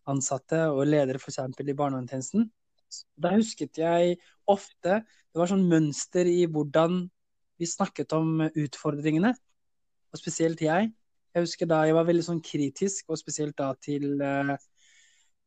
[0.09, 1.43] ansatte og ledere f.eks.
[1.43, 2.47] i barnevernstjenesten.
[3.21, 4.17] Da husket jeg
[4.51, 7.05] ofte Det var sånn mønster i hvordan
[7.61, 9.31] vi snakket om utfordringene.
[10.11, 10.89] Og spesielt jeg.
[11.31, 14.55] Jeg husker da jeg var veldig sånn kritisk, og spesielt da til eh,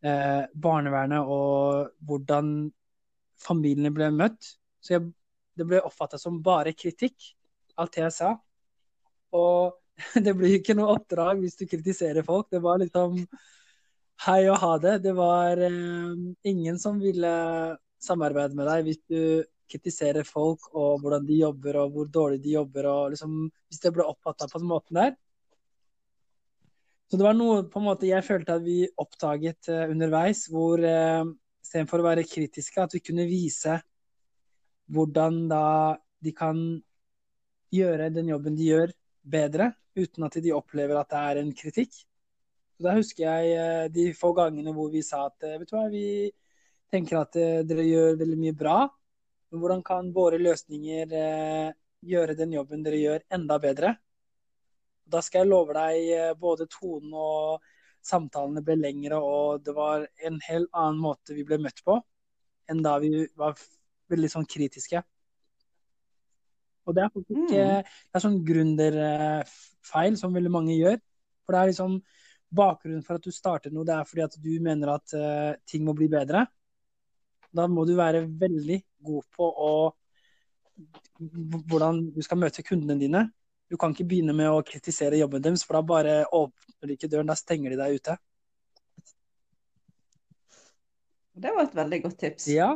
[0.08, 2.54] eh, barnevernet og hvordan
[3.44, 4.54] familiene ble møtt.
[4.84, 5.08] Så jeg,
[5.60, 7.34] det ble oppfatta som bare kritikk,
[7.80, 8.34] alt det jeg sa.
[9.36, 9.80] Og
[10.26, 12.48] det blir ikke noe oppdrag hvis du kritiserer folk.
[12.54, 13.20] Det var liksom
[14.24, 15.00] hei og ha det.
[15.04, 16.14] Det var eh,
[16.50, 17.34] ingen som ville
[18.04, 19.20] samarbeide med deg hvis du
[19.74, 23.38] kritiserer folk og hvordan de jobber og hvor dårlig de jobber, og liksom,
[23.72, 25.16] hvis det ble oppfatta på den måten der.
[27.14, 30.82] Så det var noe på en måte jeg følte at vi oppdaget uh, underveis, hvor
[30.82, 31.28] uh,
[31.62, 33.76] istedenfor å være kritiske, at vi kunne vise
[34.90, 35.68] hvordan da
[36.26, 36.64] de kan
[37.70, 38.96] gjøre den jobben de gjør,
[39.30, 42.00] bedre, uten at de opplever at det er en kritikk.
[42.74, 45.86] Så Da husker jeg uh, de få gangene hvor vi sa at vet du hva,
[45.94, 46.32] vi
[46.90, 47.38] tenker at
[47.70, 48.80] dere gjør veldig mye bra.
[49.54, 51.14] Men hvordan kan våre løsninger
[52.10, 53.94] gjøre den jobben dere gjør, enda bedre?
[55.14, 57.64] Da skal jeg love deg eh, både tonen og
[58.04, 62.00] samtalene ble lengre, og det var en helt annen måte vi ble møtt på
[62.72, 63.56] enn da vi var
[64.12, 65.02] veldig sånn kritiske.
[66.84, 67.48] Og det er faktisk mm.
[67.54, 70.98] det er sånn gründerfeil som veldig mange gjør.
[71.44, 71.98] For det er liksom
[72.54, 75.86] bakgrunnen for at du starter noe, det er fordi at du mener at uh, ting
[75.88, 76.46] må bli bedre.
[77.54, 79.74] Da må du være veldig god på å
[81.70, 83.28] hvordan du skal møte kundene dine.
[83.74, 87.08] Du kan ikke begynne med å kritisere jobben deres, for da bare åpner de ikke
[87.10, 87.32] døren.
[87.32, 88.18] Da stenger de deg ute.
[91.34, 92.46] Det var et veldig godt tips.
[92.54, 92.68] Ja,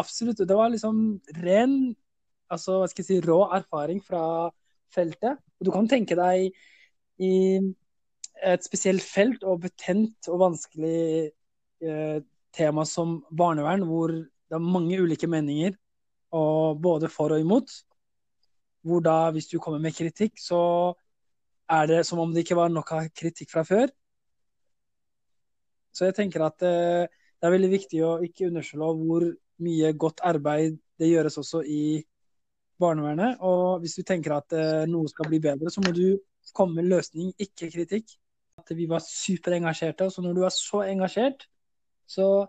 [0.00, 0.40] absolutt.
[0.40, 1.02] Det var liksom
[1.42, 1.74] ren,
[2.48, 4.22] altså hva skal jeg si, rå erfaring fra
[4.96, 5.44] feltet.
[5.60, 6.48] Og du kan tenke deg
[7.20, 7.34] i
[8.40, 11.04] et spesielt felt og betent og vanskelig
[11.84, 12.16] eh,
[12.56, 15.76] tema som barnevern, hvor det er mange ulike meninger,
[16.32, 17.76] og både for og imot
[18.86, 20.60] hvor da, hvis du kommer med kritikk, så
[21.70, 23.90] er det som om det ikke var nok av kritikk fra før.
[25.94, 29.26] Så jeg tenker at eh, det er veldig viktig å ikke underslå hvor
[29.64, 32.00] mye godt arbeid det gjøres også i
[32.80, 33.40] barnevernet.
[33.44, 36.20] Og hvis du tenker at eh, noe skal bli bedre, så må du
[36.56, 38.16] komme med løsning, ikke kritikk.
[38.60, 40.08] At vi var superengasjerte.
[40.08, 41.46] Og så når du er så engasjert,
[42.08, 42.46] så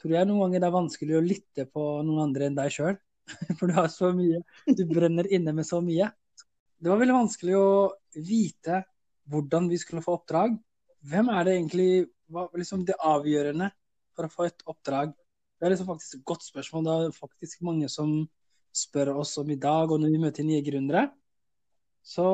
[0.00, 2.96] tror jeg noen ganger det er vanskelig å lytte på noen andre enn deg sjøl.
[3.58, 6.10] For du har så mye Du brenner inne med så mye.
[6.80, 7.70] Det var veldig vanskelig å
[8.16, 8.82] vite
[9.30, 10.56] hvordan vi skulle få oppdrag.
[11.06, 11.90] Hvem er det egentlig
[12.32, 13.70] hva, liksom det avgjørende
[14.16, 15.12] for å få et oppdrag?
[15.60, 16.86] Det er liksom faktisk et godt spørsmål.
[16.86, 18.14] Det er faktisk mange som
[18.72, 21.08] spør oss om i dag, og når vi møter nye gründere,
[22.06, 22.26] så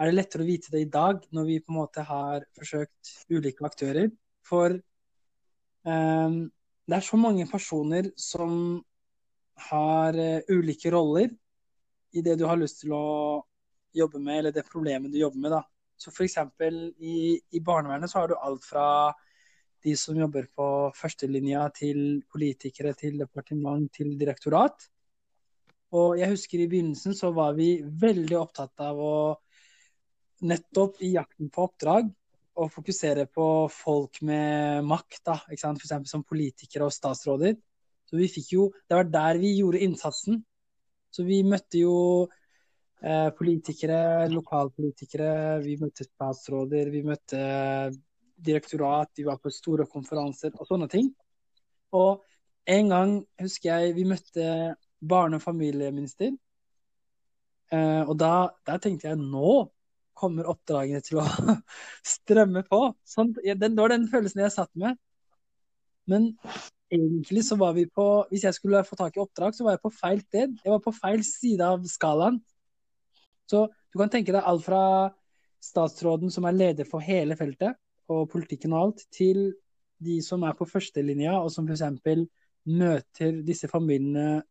[0.00, 3.12] er det lettere å vite det i dag når vi på en måte har forsøkt
[3.30, 4.08] ulike aktører.
[4.46, 4.74] For
[5.84, 6.38] um,
[6.88, 8.80] det er så mange personer som
[9.68, 11.30] har uh, ulike roller
[12.12, 13.44] i det du har lyst til å
[13.94, 15.54] jobbe med, eller det problemet du jobber med.
[15.58, 15.62] da.
[16.00, 16.38] Så f.eks.
[16.98, 18.86] I, i barnevernet så har du alt fra
[19.84, 24.88] de som jobber på førstelinja, til politikere, til departement, til direktorat.
[25.96, 29.14] Og jeg husker i begynnelsen så var vi veldig opptatt av å
[30.46, 32.08] nettopp i jakten på oppdrag
[32.60, 36.10] å fokusere på folk med makt, da, f.eks.
[36.10, 37.56] som politikere og statsråder.
[38.10, 40.40] Så vi fikk jo Det var der vi gjorde innsatsen.
[41.10, 41.94] Så vi møtte jo
[43.02, 47.40] eh, politikere, lokalpolitikere, vi møtte statsråder, vi møtte
[48.40, 51.10] direktorat, vi var på store konferanser og sånne ting.
[51.94, 52.22] Og
[52.70, 54.46] en gang husker jeg vi møtte
[55.00, 56.32] barne- og familieminister.
[57.72, 59.70] Eh, og da, der tenkte jeg nå
[60.20, 61.26] kommer oppdragene til å
[62.14, 62.82] strømme på.
[63.08, 64.98] Sånn, det var den følelsen jeg satt med.
[66.10, 66.34] Men
[66.90, 69.84] egentlig så var vi på Hvis jeg skulle få tak i oppdrag, så var jeg
[69.84, 70.56] på feil sted.
[70.64, 72.40] Jeg var på feil side av skalaen.
[73.50, 74.82] Så du kan tenke deg alt fra
[75.60, 77.76] statsråden som er leder for hele feltet,
[78.10, 79.50] og politikken og alt, til
[80.00, 81.82] de som er på førstelinja, og som f.eks.
[82.70, 84.42] møter disse familiene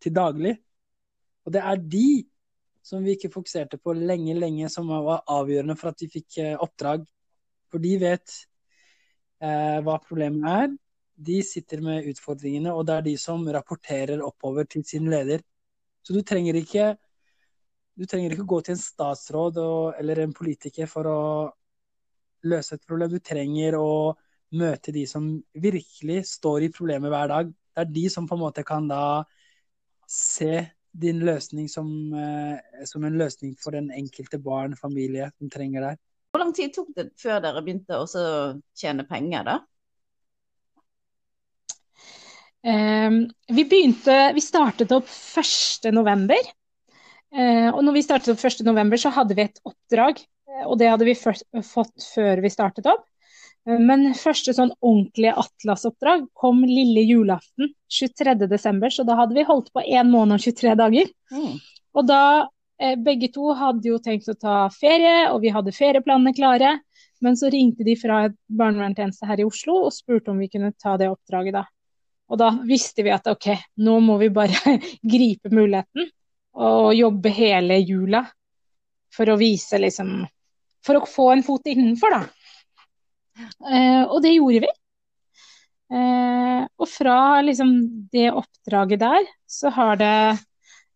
[0.00, 0.54] til daglig.
[1.46, 2.08] Og det er de
[2.86, 6.54] som vi ikke fokuserte på lenge, lenge, som var avgjørende for at vi fikk eh,
[6.54, 7.06] oppdrag.
[7.72, 8.34] For de vet
[9.42, 10.76] eh, hva problemet er,
[11.16, 15.42] de sitter med utfordringene, og det er de som rapporterer oppover til sin leder.
[16.04, 16.92] Så du trenger ikke,
[17.96, 21.20] du trenger ikke gå til en statsråd og, eller en politiker for å
[22.46, 23.10] løse et problem.
[23.10, 24.14] Du trenger å
[24.56, 27.50] møte de som virkelig står i problemet hver dag.
[27.50, 29.24] Det er de som på en måte kan da
[30.06, 35.90] se din løsning som, eh, som en løsning for den enkelte barn, familie, som trenger
[35.90, 35.98] deg.
[36.32, 38.06] Hvor lang tid tok det før dere begynte å
[38.76, 39.58] tjene penger, da?
[42.64, 46.54] Ehm, vi begynte, vi startet opp 1.11.
[47.36, 50.22] Eh, og når vi startet opp 1.11, så hadde vi et oppdrag.
[50.48, 53.04] Eh, og det hadde vi fått før vi startet opp.
[53.68, 59.72] Eh, men første sånn ordentlige Atlas-oppdrag kom lille julaften 23.12., så da hadde vi holdt
[59.74, 61.10] på én måned og 23 dager.
[61.32, 61.56] Mm.
[61.96, 62.22] Og da
[63.00, 66.74] begge to hadde jo tenkt å ta ferie, og vi hadde ferieplanene klare.
[67.24, 70.74] Men så ringte de fra et barnevernstjeneste her i Oslo og spurte om vi kunne
[70.76, 71.62] ta det oppdraget da.
[72.26, 73.50] Og da visste vi at OK,
[73.86, 74.76] nå må vi bare
[75.14, 76.08] gripe muligheten
[76.56, 78.24] og jobbe hele jula
[79.12, 80.18] for å vise liksom
[80.86, 82.20] For å få en fot innenfor, da.
[83.66, 84.68] Eh, og det gjorde vi.
[85.98, 87.72] Eh, og fra liksom
[88.12, 90.12] det oppdraget der, så har det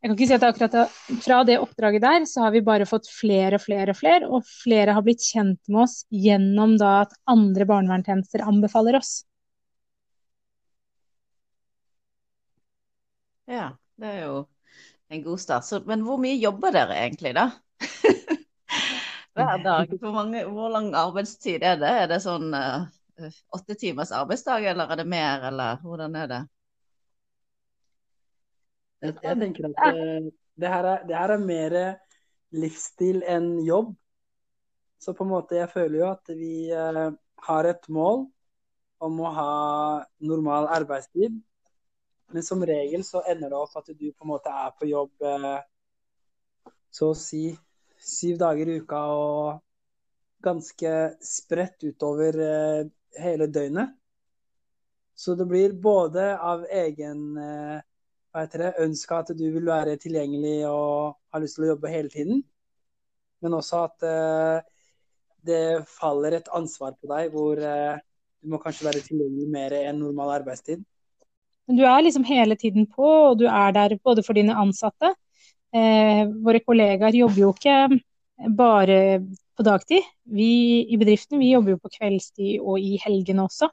[0.00, 3.10] jeg kan ikke si at akkurat Fra det oppdraget der så har vi bare fått
[3.12, 7.12] flere og flere og flere, og flere har blitt kjent med oss gjennom da at
[7.28, 9.24] andre barnevernstjenester anbefaler oss.
[13.50, 14.34] Ja, det er jo
[15.10, 15.64] en god start.
[15.66, 17.48] Så, men hvor mye jobber dere egentlig, da?
[19.34, 19.94] Hver dag?
[20.02, 21.90] Mange, hvor, lang arbeidstid er det?
[22.04, 22.86] Er det sånn uh,
[23.56, 26.40] åtte timers arbeidsdag, eller er det mer, eller hvordan er det?
[29.00, 31.78] Jeg, jeg tenker at uh, det, her er, det her er mer
[32.54, 33.96] livsstil enn jobb.
[35.02, 37.08] Så på en måte, jeg føler jo at vi uh,
[37.50, 38.28] har et mål
[39.02, 39.52] om å ha
[40.22, 41.40] normal arbeidstid.
[42.30, 45.26] Men som regel så ender det opp at du på en måte er på jobb
[45.26, 45.58] eh,
[46.94, 47.48] så å si
[48.00, 49.60] syv dager i uka og
[50.44, 50.92] ganske
[51.26, 52.82] spredt utover eh,
[53.18, 53.96] hele døgnet.
[55.18, 57.80] Så det blir både av egen eh,
[58.30, 61.90] hva heter det, ønske at du vil være tilgjengelig og har lyst til å jobbe
[61.90, 62.44] hele tiden,
[63.42, 64.04] men også at
[65.42, 70.36] det faller et ansvar på deg hvor du må kanskje være tilgjengelig mer enn normal
[70.36, 70.84] arbeidstid.
[71.68, 75.12] Men du er liksom hele tiden på, og du er der både for dine ansatte.
[75.74, 78.00] Eh, våre kollegaer jobber jo ikke
[78.56, 79.20] bare
[79.56, 80.06] på dagtid.
[80.24, 83.70] Vi i bedriften vi jobber jo på kveldstid og i helgene også.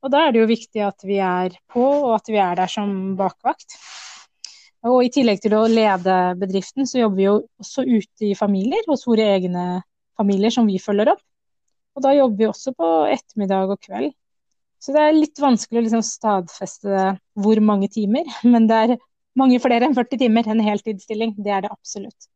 [0.00, 2.70] Og da er det jo viktig at vi er på, og at vi er der
[2.72, 3.76] som bakvakt.
[4.88, 8.80] Og i tillegg til å lede bedriften, så jobber vi jo også ute i familier,
[8.88, 9.82] hos våre egne
[10.16, 11.20] familier som vi følger opp.
[11.96, 14.14] Og da jobber vi også på ettermiddag og kveld.
[14.80, 18.96] Så det er litt vanskelig å liksom stadfeste hvor mange timer, men det er
[19.38, 20.48] mange flere enn 40 timer.
[20.50, 22.30] En heltidsstilling, det er det absolutt.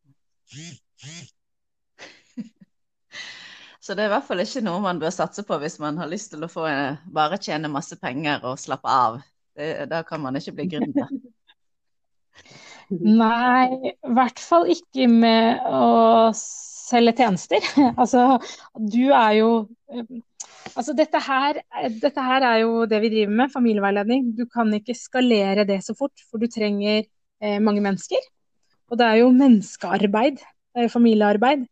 [3.85, 6.09] Så det er i hvert fall ikke noe man bør satse på hvis man har
[6.09, 9.19] lyst til å få en, bare tjene masse penger og slappe av.
[9.55, 11.11] Det, da kan man ikke bli gründer.
[12.89, 17.65] Nei, i hvert fall ikke med å selge tjenester.
[18.01, 18.39] altså,
[18.77, 19.51] du er jo
[20.73, 21.61] Altså, dette, her,
[22.01, 24.31] dette her, er jo det vi driver med, familieveiledning.
[24.39, 28.23] Du kan ikke skalere det så fort, for du trenger eh, mange mennesker.
[28.91, 30.41] Og det er jo menneskearbeid.
[30.41, 31.67] Det er jo familiearbeid.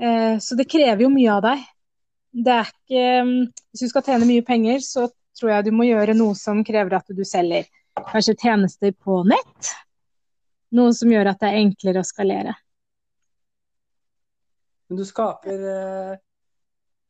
[0.00, 1.66] Eh, så det krever jo mye av deg.
[2.30, 6.14] Det er ikke Hvis du skal tjene mye penger, så tror jeg du må gjøre
[6.14, 7.66] noe som krever at du selger
[7.98, 9.72] kanskje tjenester på nett.
[10.78, 12.54] Noe som gjør at det er enklere å skalere.
[14.88, 16.16] Men du skaper eh,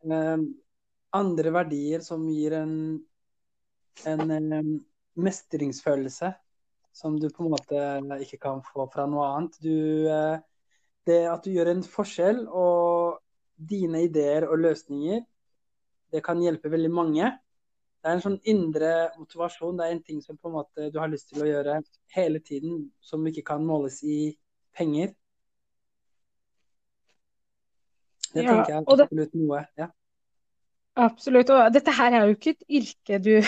[0.09, 0.49] eh
[1.17, 2.75] andre verdier som gir en,
[4.07, 4.71] en, en
[5.21, 6.31] mestringsfølelse
[6.93, 7.83] som du på en måte
[8.25, 9.59] ikke kan få fra noe annet.
[9.63, 10.39] Du, eh,
[11.07, 13.21] det at du gjør en forskjell, og
[13.61, 15.23] dine ideer og løsninger,
[16.11, 17.31] det kan hjelpe veldig mange.
[18.01, 19.77] Det er en sånn indre motivasjon.
[19.79, 21.81] Det er en ting som på en måte du har lyst til å gjøre
[22.17, 24.33] hele tiden, som ikke kan måles i
[24.77, 25.13] penger.
[28.31, 29.63] Det ja, tenker jeg er absolutt noe.
[29.79, 29.91] Ja.
[31.01, 31.51] Absolutt.
[31.55, 33.35] Og dette her er jo ikke et yrke du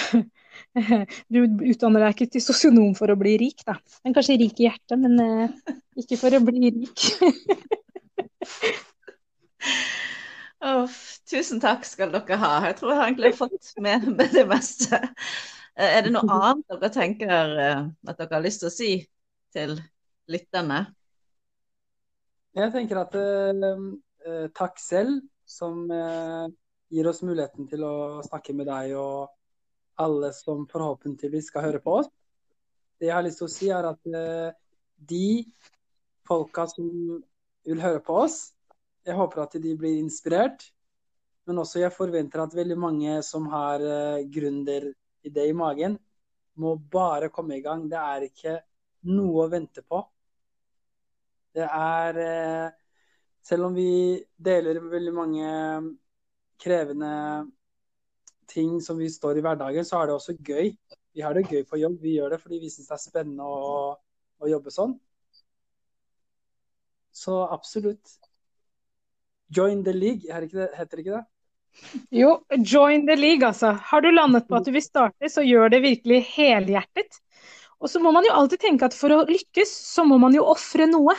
[1.32, 3.74] Du utdanner deg ikke til sosionom for å bli rik, da.
[4.04, 5.48] Men kanskje rik i hjertet, men uh,
[6.00, 6.98] ikke for å bli rik.
[10.68, 10.86] oh,
[11.28, 12.52] tusen takk skal dere ha.
[12.68, 14.96] Jeg tror jeg har egentlig fått med, med det meste.
[15.72, 18.92] Uh, er det noe annet dere tenker uh, at dere har lyst til å si
[19.56, 19.70] til
[20.32, 20.80] lytterne?
[22.52, 23.14] Jeg tenker at
[24.52, 25.88] takk selv, som
[26.92, 27.94] gir oss muligheten til å
[28.26, 29.32] snakke med deg og
[30.02, 32.10] alle som forhåpentligvis skal høre på oss.
[33.00, 34.54] Det jeg har lyst til å si, er at eh,
[35.08, 35.26] de
[36.28, 36.88] folka som
[37.66, 38.52] vil høre på oss,
[39.02, 40.68] jeg håper at de blir inspirert.
[41.48, 45.96] Men også jeg forventer at veldig mange som har uh, gründeridé i magen,
[46.54, 47.88] må bare komme i gang.
[47.90, 48.54] Det er ikke
[49.10, 50.04] noe å vente på.
[51.52, 52.78] Det er uh,
[53.42, 55.46] Selv om vi deler veldig mange
[56.62, 57.12] krevende
[58.52, 60.72] ting som vi står i hverdagen, så er det også gøy.
[61.12, 61.98] Vi har det gøy på jobb.
[62.02, 63.96] Vi gjør det fordi vi syns det er spennende å,
[64.40, 64.94] å, jobbe sånn.
[67.12, 68.16] Så absolutt.
[69.52, 71.24] Join the league, heter det ikke det?
[72.12, 73.74] Jo, join the league, altså.
[73.90, 77.20] Har du landet på at du vil starte, så gjør det virkelig helhjertet.
[77.82, 80.46] Og så må man jo alltid tenke at for å lykkes, så må man jo
[80.48, 81.16] ofre noe.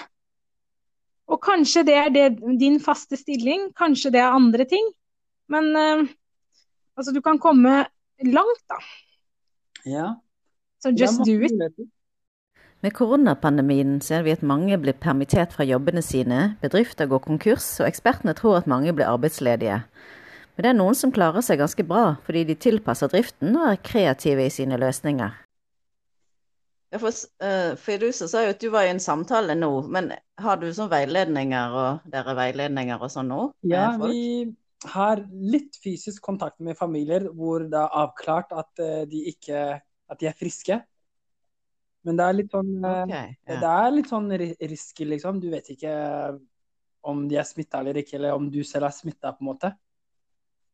[1.30, 2.28] Og kanskje det er det,
[2.60, 4.90] din faste stilling, kanskje det er andre ting.
[5.52, 6.06] Men uh,
[6.96, 7.86] altså, du kan komme
[8.24, 8.80] langt, da.
[9.84, 10.08] Ja.
[10.84, 11.90] Så just do it.
[12.84, 17.88] Med koronapandemien ser vi at mange blir permittert fra jobbene sine, bedrifter går konkurs, og
[17.88, 19.78] ekspertene tror at mange blir arbeidsledige.
[20.56, 23.80] Men det er noen som klarer seg ganske bra, fordi de tilpasser driften og er
[23.88, 25.40] kreative i sine løsninger.
[26.94, 27.10] Ja, for
[27.42, 30.12] uh, Fidusa sa jo at du var i en samtale nå, men
[30.44, 33.48] har du sånn veiledninger og dere veiledninger og sånn nå?
[33.66, 34.12] Ja, folk?
[34.12, 34.52] vi
[34.92, 40.20] har litt fysisk kontakt med familier hvor det er avklart at eh, de ikke at
[40.22, 40.80] de er friske.
[42.04, 43.60] Men det er litt sånn okay, yeah.
[43.64, 45.40] Det er litt sånn ri- risky, liksom.
[45.44, 45.94] Du vet ikke
[47.12, 49.72] om de er smitta eller ikke, eller om du selv er smitta, på en måte.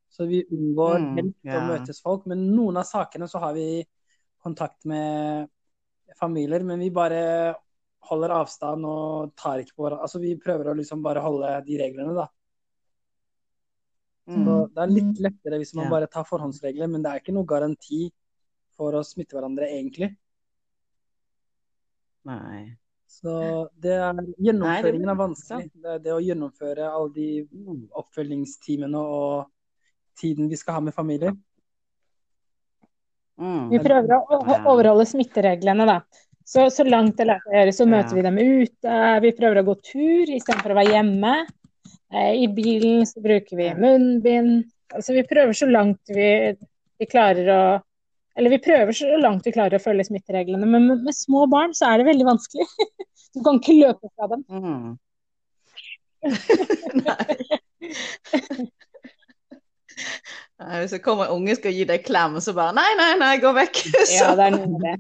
[0.10, 2.26] Så vi unngår Mm, helst å møtes folk.
[2.30, 3.84] Men noen av sakene så har vi
[4.44, 5.50] kontakt med
[6.20, 7.22] familier, men vi bare
[8.10, 10.06] holder avstand og tar ikke på hverandre.
[10.08, 12.28] Altså vi prøver å liksom bare holde de reglene, da.
[14.30, 14.74] Så Mm.
[14.76, 15.90] det er litt lettere hvis man Ja.
[15.90, 18.12] bare tar forhåndsregler, men det er ikke noe garanti
[18.78, 20.16] for å smitte hverandre, egentlig.
[22.26, 22.76] Nei.
[23.10, 25.72] Så det er, Nei, det gjennomføringen er vanskelig.
[25.74, 27.48] Det, er det å gjennomføre alle de
[27.98, 29.48] oppfølgingstimene og
[30.20, 31.34] tiden vi skal ha med familier.
[33.40, 33.70] Mm.
[33.72, 36.02] Vi prøver å- overholde smittereglene, da.
[36.46, 38.16] Så, så langt det lar seg gjøre, så møter Ja.
[38.16, 39.22] vi dem ute.
[39.22, 41.48] Vi prøver å gå tur istedenfor å være hjemme.
[42.14, 44.66] Eh, I bilen så bruker vi munnbind.
[44.96, 46.56] Altså vi prøver så langt vi,
[46.98, 47.62] vi klarer å
[48.40, 50.66] Eller vi prøver så langt vi klarer å følge smittereglene.
[50.66, 52.68] Men med, med små barn så er det veldig vanskelig.
[53.30, 54.42] Du kan ikke løpe fra dem.
[54.50, 54.98] Mm.
[57.06, 57.36] Nei.
[60.60, 63.34] Nei, Hvis det kommer en unge skal gi deg klem, så bare Nei, nei, nei,
[63.44, 63.84] gå vekk!
[64.18, 64.96] Ja, det er noe med det.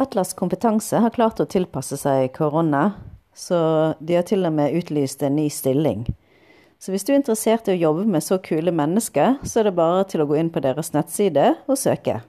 [0.00, 2.92] Atlas Kompetanse har klart å tilpasse seg korona,
[3.34, 6.04] så de har til og med utlyst en ny stilling.
[6.82, 9.78] Så hvis du er interessert i å jobbe med så kule mennesker, så er det
[9.78, 12.20] bare til å gå inn på deres nettside og søke.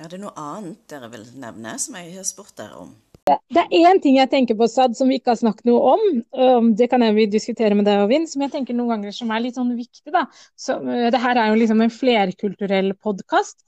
[0.00, 2.94] Er det noe annet dere vil nevne som jeg har spurt dere om?
[3.28, 6.00] Det er én ting jeg tenker på, Sad, som vi ikke har snakket noe om.
[6.34, 9.14] Um, Det kan jeg vi diskutere med deg og Vinn, som jeg tenker noen ganger
[9.14, 10.10] som er litt sånn viktig.
[10.10, 10.24] da.
[10.58, 13.62] Så, uh, det her er jo liksom en flerkulturell podkast.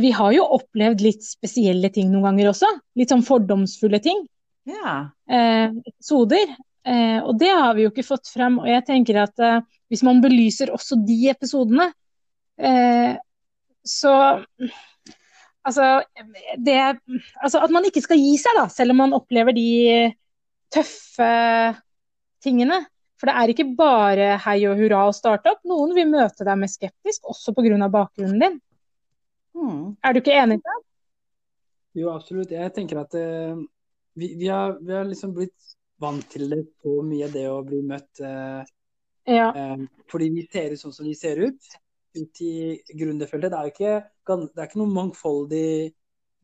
[0.00, 2.70] Vi har jo opplevd litt spesielle ting noen ganger også.
[2.96, 4.24] Litt sånn fordomsfulle ting.
[4.68, 4.94] Ja.
[5.28, 6.54] Eh, episoder.
[6.84, 8.58] Eh, og det har vi jo ikke fått frem.
[8.62, 9.60] Og jeg tenker at eh,
[9.92, 11.92] hvis man belyser også de episodene,
[12.58, 13.14] eh,
[13.84, 14.16] så
[15.64, 16.02] Altså,
[16.60, 16.74] det,
[17.40, 20.10] altså at man ikke skal gi seg, da, selv om man opplever de
[20.68, 21.28] tøffe
[22.44, 22.82] tingene.
[23.16, 25.62] For det er ikke bare hei og hurra å starte opp.
[25.64, 27.88] Noen vil møte deg med skeptisk, også pga.
[27.88, 28.58] bakgrunnen din.
[29.56, 29.96] Mm.
[30.04, 30.76] Er du ikke enig i det?
[32.02, 32.52] Jo, absolutt.
[32.52, 33.56] Jeg tenker at eh,
[34.14, 37.80] vi, vi, har, vi har liksom blitt vant til det så mye, det å bli
[37.86, 38.62] møtt eh,
[39.30, 39.48] Ja.
[39.56, 41.74] eh, fordi vi ser ut sånn som vi ser ut
[42.14, 43.50] ut i gründerfeltet.
[43.50, 43.94] Det er jo ikke,
[44.54, 45.68] det er ikke noe mangfoldig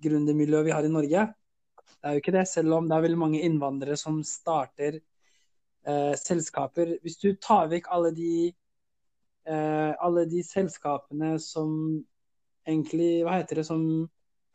[0.02, 1.26] gründermiljø vi har i Norge.
[2.00, 6.14] Det er jo ikke det, selv om det er veldig mange innvandrere som starter eh,
[6.18, 6.96] selskaper.
[7.04, 8.32] Hvis du tar vekk alle de,
[9.46, 11.70] eh, alle de selskapene som
[12.66, 13.84] egentlig, hva heter det, som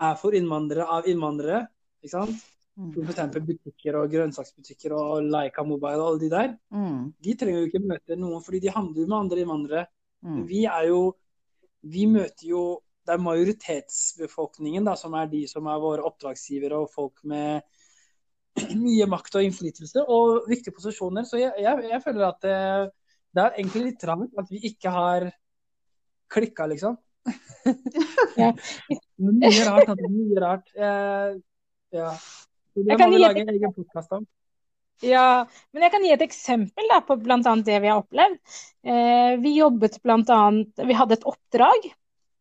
[0.03, 1.65] er for innvandrere av innvandrere,
[2.03, 2.43] ikke sant?
[2.75, 2.91] Mm.
[3.07, 6.49] Eksempel butikker og grønnsaksbutikker og Leica Mobile og alle de der.
[6.75, 7.13] Mm.
[7.23, 9.85] De trenger jo ikke møte noen, fordi de handler jo med andre innvandrere.
[10.25, 10.41] Mm.
[10.49, 11.05] Vi er jo
[11.85, 16.89] Vi møter jo Det er majoritetsbefolkningen da, som er de som er våre oppdragsgivere og
[16.89, 17.61] folk med
[18.85, 21.23] mye makt og innflytelse og viktige posisjoner.
[21.23, 22.55] Så jeg, jeg, jeg føler at det,
[23.29, 25.27] det er egentlig litt rart at vi ikke har
[26.33, 26.97] klikka, liksom.
[29.21, 29.93] Mye rart.
[29.93, 30.73] Altså, mye rart.
[30.73, 31.37] Eh,
[31.95, 32.09] ja.
[32.75, 34.25] Det må vi lage en egen podkast om.
[35.03, 35.45] Ja,
[35.75, 37.39] men jeg kan gi et eksempel da, på bl.a.
[37.39, 38.37] det vi har opplevd.
[38.87, 41.89] Eh, vi jobbet annet, vi hadde et oppdrag,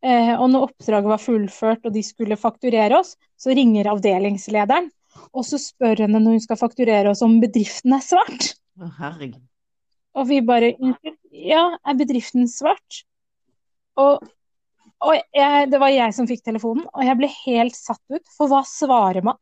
[0.05, 4.87] eh, og når oppdraget var fullført og de skulle fakturere oss, så ringer avdelingslederen,
[5.35, 8.53] og så spør henne når hun skal fakturere oss om bedriften er svart.
[8.79, 9.43] Å, herregud.
[10.15, 10.71] Og vi bare
[11.35, 13.03] Ja, er bedriften svart?
[13.99, 14.23] Og,
[15.03, 18.51] og jeg, det var jeg som fikk telefonen, og jeg ble helt satt ut, for
[18.51, 19.39] hva svarer man?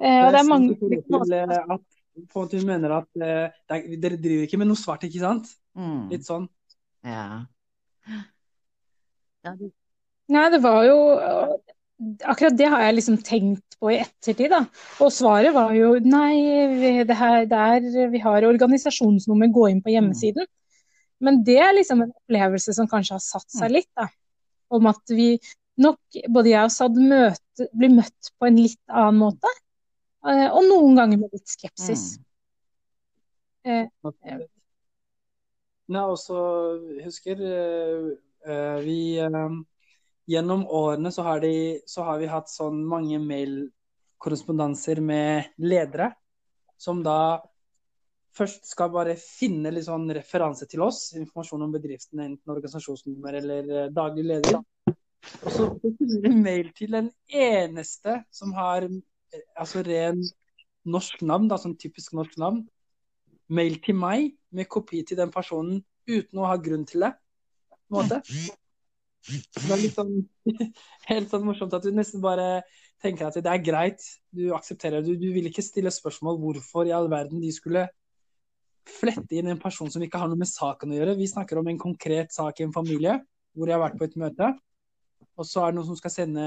[0.00, 0.06] Mm.
[0.06, 1.82] Eh, og det er mange at,
[2.20, 5.22] på en måte hun mener at eh, er, dere driver ikke med noe svart, ikke
[5.22, 5.50] sant?
[5.78, 6.08] Mm.
[6.12, 6.46] Litt sånn.
[7.06, 7.26] Ja.
[9.46, 9.70] ja det,
[10.30, 10.96] Nei, det var jo
[12.28, 14.62] Akkurat det har jeg liksom tenkt på i ettertid, da.
[15.04, 19.92] Og svaret var jo nei, det her, det er, vi har organisasjonsnummer, gå inn på
[19.92, 20.48] hjemmesiden.
[21.20, 24.08] Men det er liksom en opplevelse som kanskje har satt seg litt, da.
[24.72, 25.34] Om at vi
[25.80, 26.00] nok,
[26.32, 29.52] både jeg og Sad, møte, blir møtt på en litt annen måte.
[30.26, 32.18] Eh, Og noen ganger med litt skepsis.
[32.18, 32.26] mm.
[33.70, 33.88] Eh,
[35.90, 36.38] Ja, og så
[37.02, 38.06] husker eh,
[38.46, 39.56] eh, vi eh,
[40.30, 46.12] gjennom årene så har, de, så har vi hatt sånn mange mailkorrespondanser med ledere
[46.80, 47.40] som da
[48.36, 53.72] først skal bare finne litt sånn referanse til oss, informasjon om bedriften, enten organisasjonsnummer eller
[53.74, 54.60] eh, daglig leder.
[55.42, 55.66] Og så
[56.46, 59.00] mail til den eneste som har eh,
[59.58, 60.20] altså ren
[60.88, 62.64] norsk navn, da, sånn typisk norsk navn.
[63.50, 67.12] Mail til meg med kopi til den personen uten å ha grunn til det.
[67.70, 68.20] på en måte.
[69.28, 70.14] Det er litt sånn,
[71.10, 72.62] helt sånn morsomt at du nesten bare
[73.02, 75.12] tenker at det er greit, du aksepterer det.
[75.12, 77.86] Du, du vil ikke stille spørsmål hvorfor i all verden de skulle
[78.90, 81.18] flette inn en person som ikke har noe med saken å gjøre.
[81.18, 83.18] Vi snakker om en konkret sak i en familie
[83.52, 84.52] hvor jeg har vært på et møte.
[85.36, 86.46] Og så er det noen som skal sende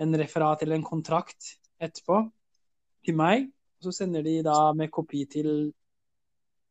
[0.00, 2.24] en referat eller en kontrakt etterpå
[3.06, 3.48] til meg.
[3.80, 5.70] Og så sender de da med kopi til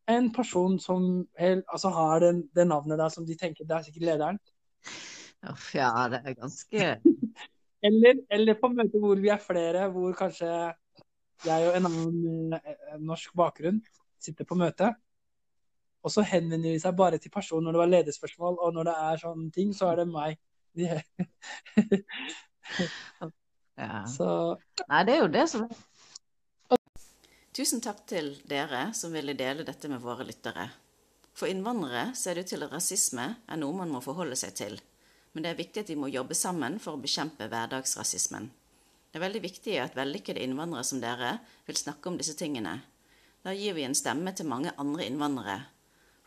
[0.10, 4.08] en person som altså har det, det navnet der som de tenker det er sikkert
[4.10, 4.40] lederen.
[5.50, 7.02] Uff, ja, det er ganske
[7.88, 10.50] eller, eller, på møter hvor vi er flere, hvor kanskje
[11.46, 13.80] jeg og en annen eh, norsk bakgrunn
[14.20, 14.94] sitter på møte.
[16.04, 18.98] Og så henvender de seg bare til personen når det var lederspørsmål, og når det
[19.06, 20.40] er sånne ting, så er det meg.
[23.80, 24.04] ja.
[24.12, 24.28] Så
[24.90, 25.70] Nei, det er jo det som
[27.56, 30.70] Tusen takk til dere som ville dele dette med våre lyttere.
[31.36, 34.78] For innvandrere ser det ut til at rasisme er noe man må forholde seg til,
[35.34, 38.48] men det er viktig at de må jobbe sammen for å bekjempe hverdagsrasismen.
[39.10, 41.34] Det er veldig viktig at vellykkede innvandrere som dere
[41.68, 42.78] vil snakke om disse tingene.
[43.44, 45.60] Da gir vi en stemme til mange andre innvandrere.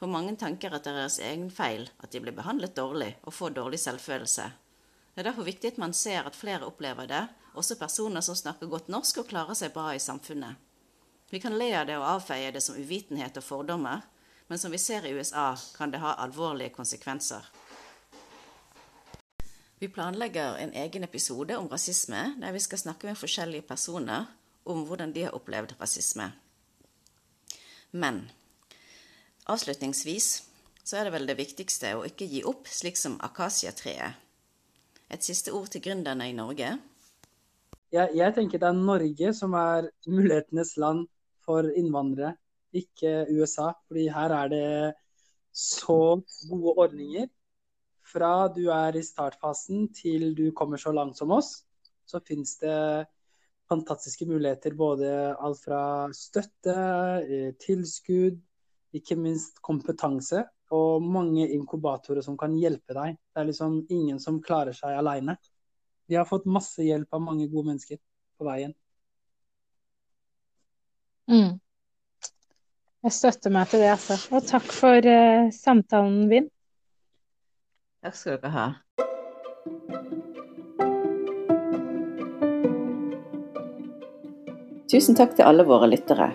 [0.01, 3.37] For mange tenker at det er deres egen feil at de blir behandlet dårlig og
[3.37, 4.49] får dårlig selvfølelse.
[5.13, 8.71] Det er derfor viktig at man ser at flere opplever det, også personer som snakker
[8.73, 10.57] godt norsk og klarer seg bra i samfunnet.
[11.33, 14.05] Vi kan le av det og avfeie det som uvitenhet og fordommer,
[14.49, 17.45] men som vi ser i USA, kan det ha alvorlige konsekvenser.
[19.81, 24.29] Vi planlegger en egen episode om rasisme, der vi skal snakke med forskjellige personer
[24.65, 26.31] om hvordan de har opplevd rasisme.
[27.91, 28.29] Men
[29.51, 30.29] avslutningsvis
[30.85, 34.22] så er det vel det viktigste å ikke gi opp, slik som akasiatreet.
[35.13, 36.77] Et siste ord til gründerne i Norge?
[37.93, 41.05] Jeg, jeg tenker det er Norge som er mulighetenes land
[41.45, 42.33] for innvandrere
[42.77, 43.73] ikke USA.
[43.87, 44.95] Fordi her er det
[45.53, 47.27] så gode ordninger.
[48.13, 51.63] Fra du er i startfasen til du kommer så langt som oss,
[52.05, 53.07] så finnes det
[53.71, 54.75] fantastiske muligheter.
[54.77, 55.83] Både alt fra
[56.13, 56.75] støtte,
[57.29, 58.41] eh, tilskudd,
[58.93, 60.45] ikke minst kompetanse.
[60.73, 63.17] Og mange inkubatorer som kan hjelpe deg.
[63.33, 65.39] Det er liksom ingen som klarer seg aleine.
[66.07, 67.97] Vi har fått masse hjelp av mange gode mennesker
[68.37, 68.75] på veien.
[71.31, 71.57] Mm.
[73.03, 74.19] Jeg støtter meg til det, altså.
[74.37, 76.51] Og takk for uh, samtalen, Vinn.
[78.05, 78.67] Takk skal dere ha.
[84.93, 86.29] Tusen takk til alle våre lyttere.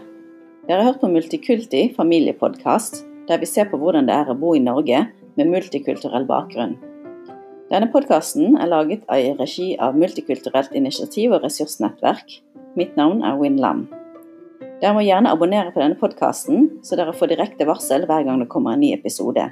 [0.65, 4.55] Dere har hørt på Multikulti familiepodkast, der vi ser på hvordan det er å bo
[4.57, 5.05] i Norge
[5.37, 6.75] med multikulturell bakgrunn.
[7.67, 12.37] Denne podkasten er laget i regi av Multikulturelt initiativ og ressursnettverk.
[12.79, 13.87] Mitt navn er Win Lam.
[14.79, 18.49] Dere må gjerne abonnere på denne podkasten, så dere får direkte varsel hver gang det
[18.53, 19.49] kommer en ny episode.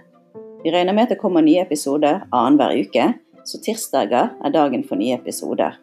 [0.64, 3.10] Vi regner med at det kommer nye episoder annenhver uke,
[3.46, 5.76] så tirsdager er dagen for nye episoder.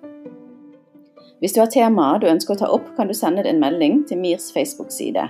[1.43, 4.23] Hvis du har temaer du ønsker å ta opp, kan du sende en melding til
[4.23, 5.29] MIRs Facebook-side.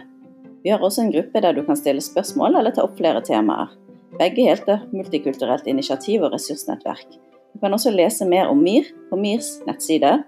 [0.62, 3.73] Vi har også en gruppe der du kan stille spørsmål eller ta opp flere temaer.
[4.19, 7.17] Begge heter Multikulturelt initiativ og ressursnettverk.
[7.53, 10.19] Du kan også lese mer om MIR på MIRs nettside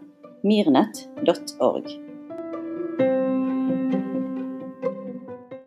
[0.45, 2.04] mirnett.org.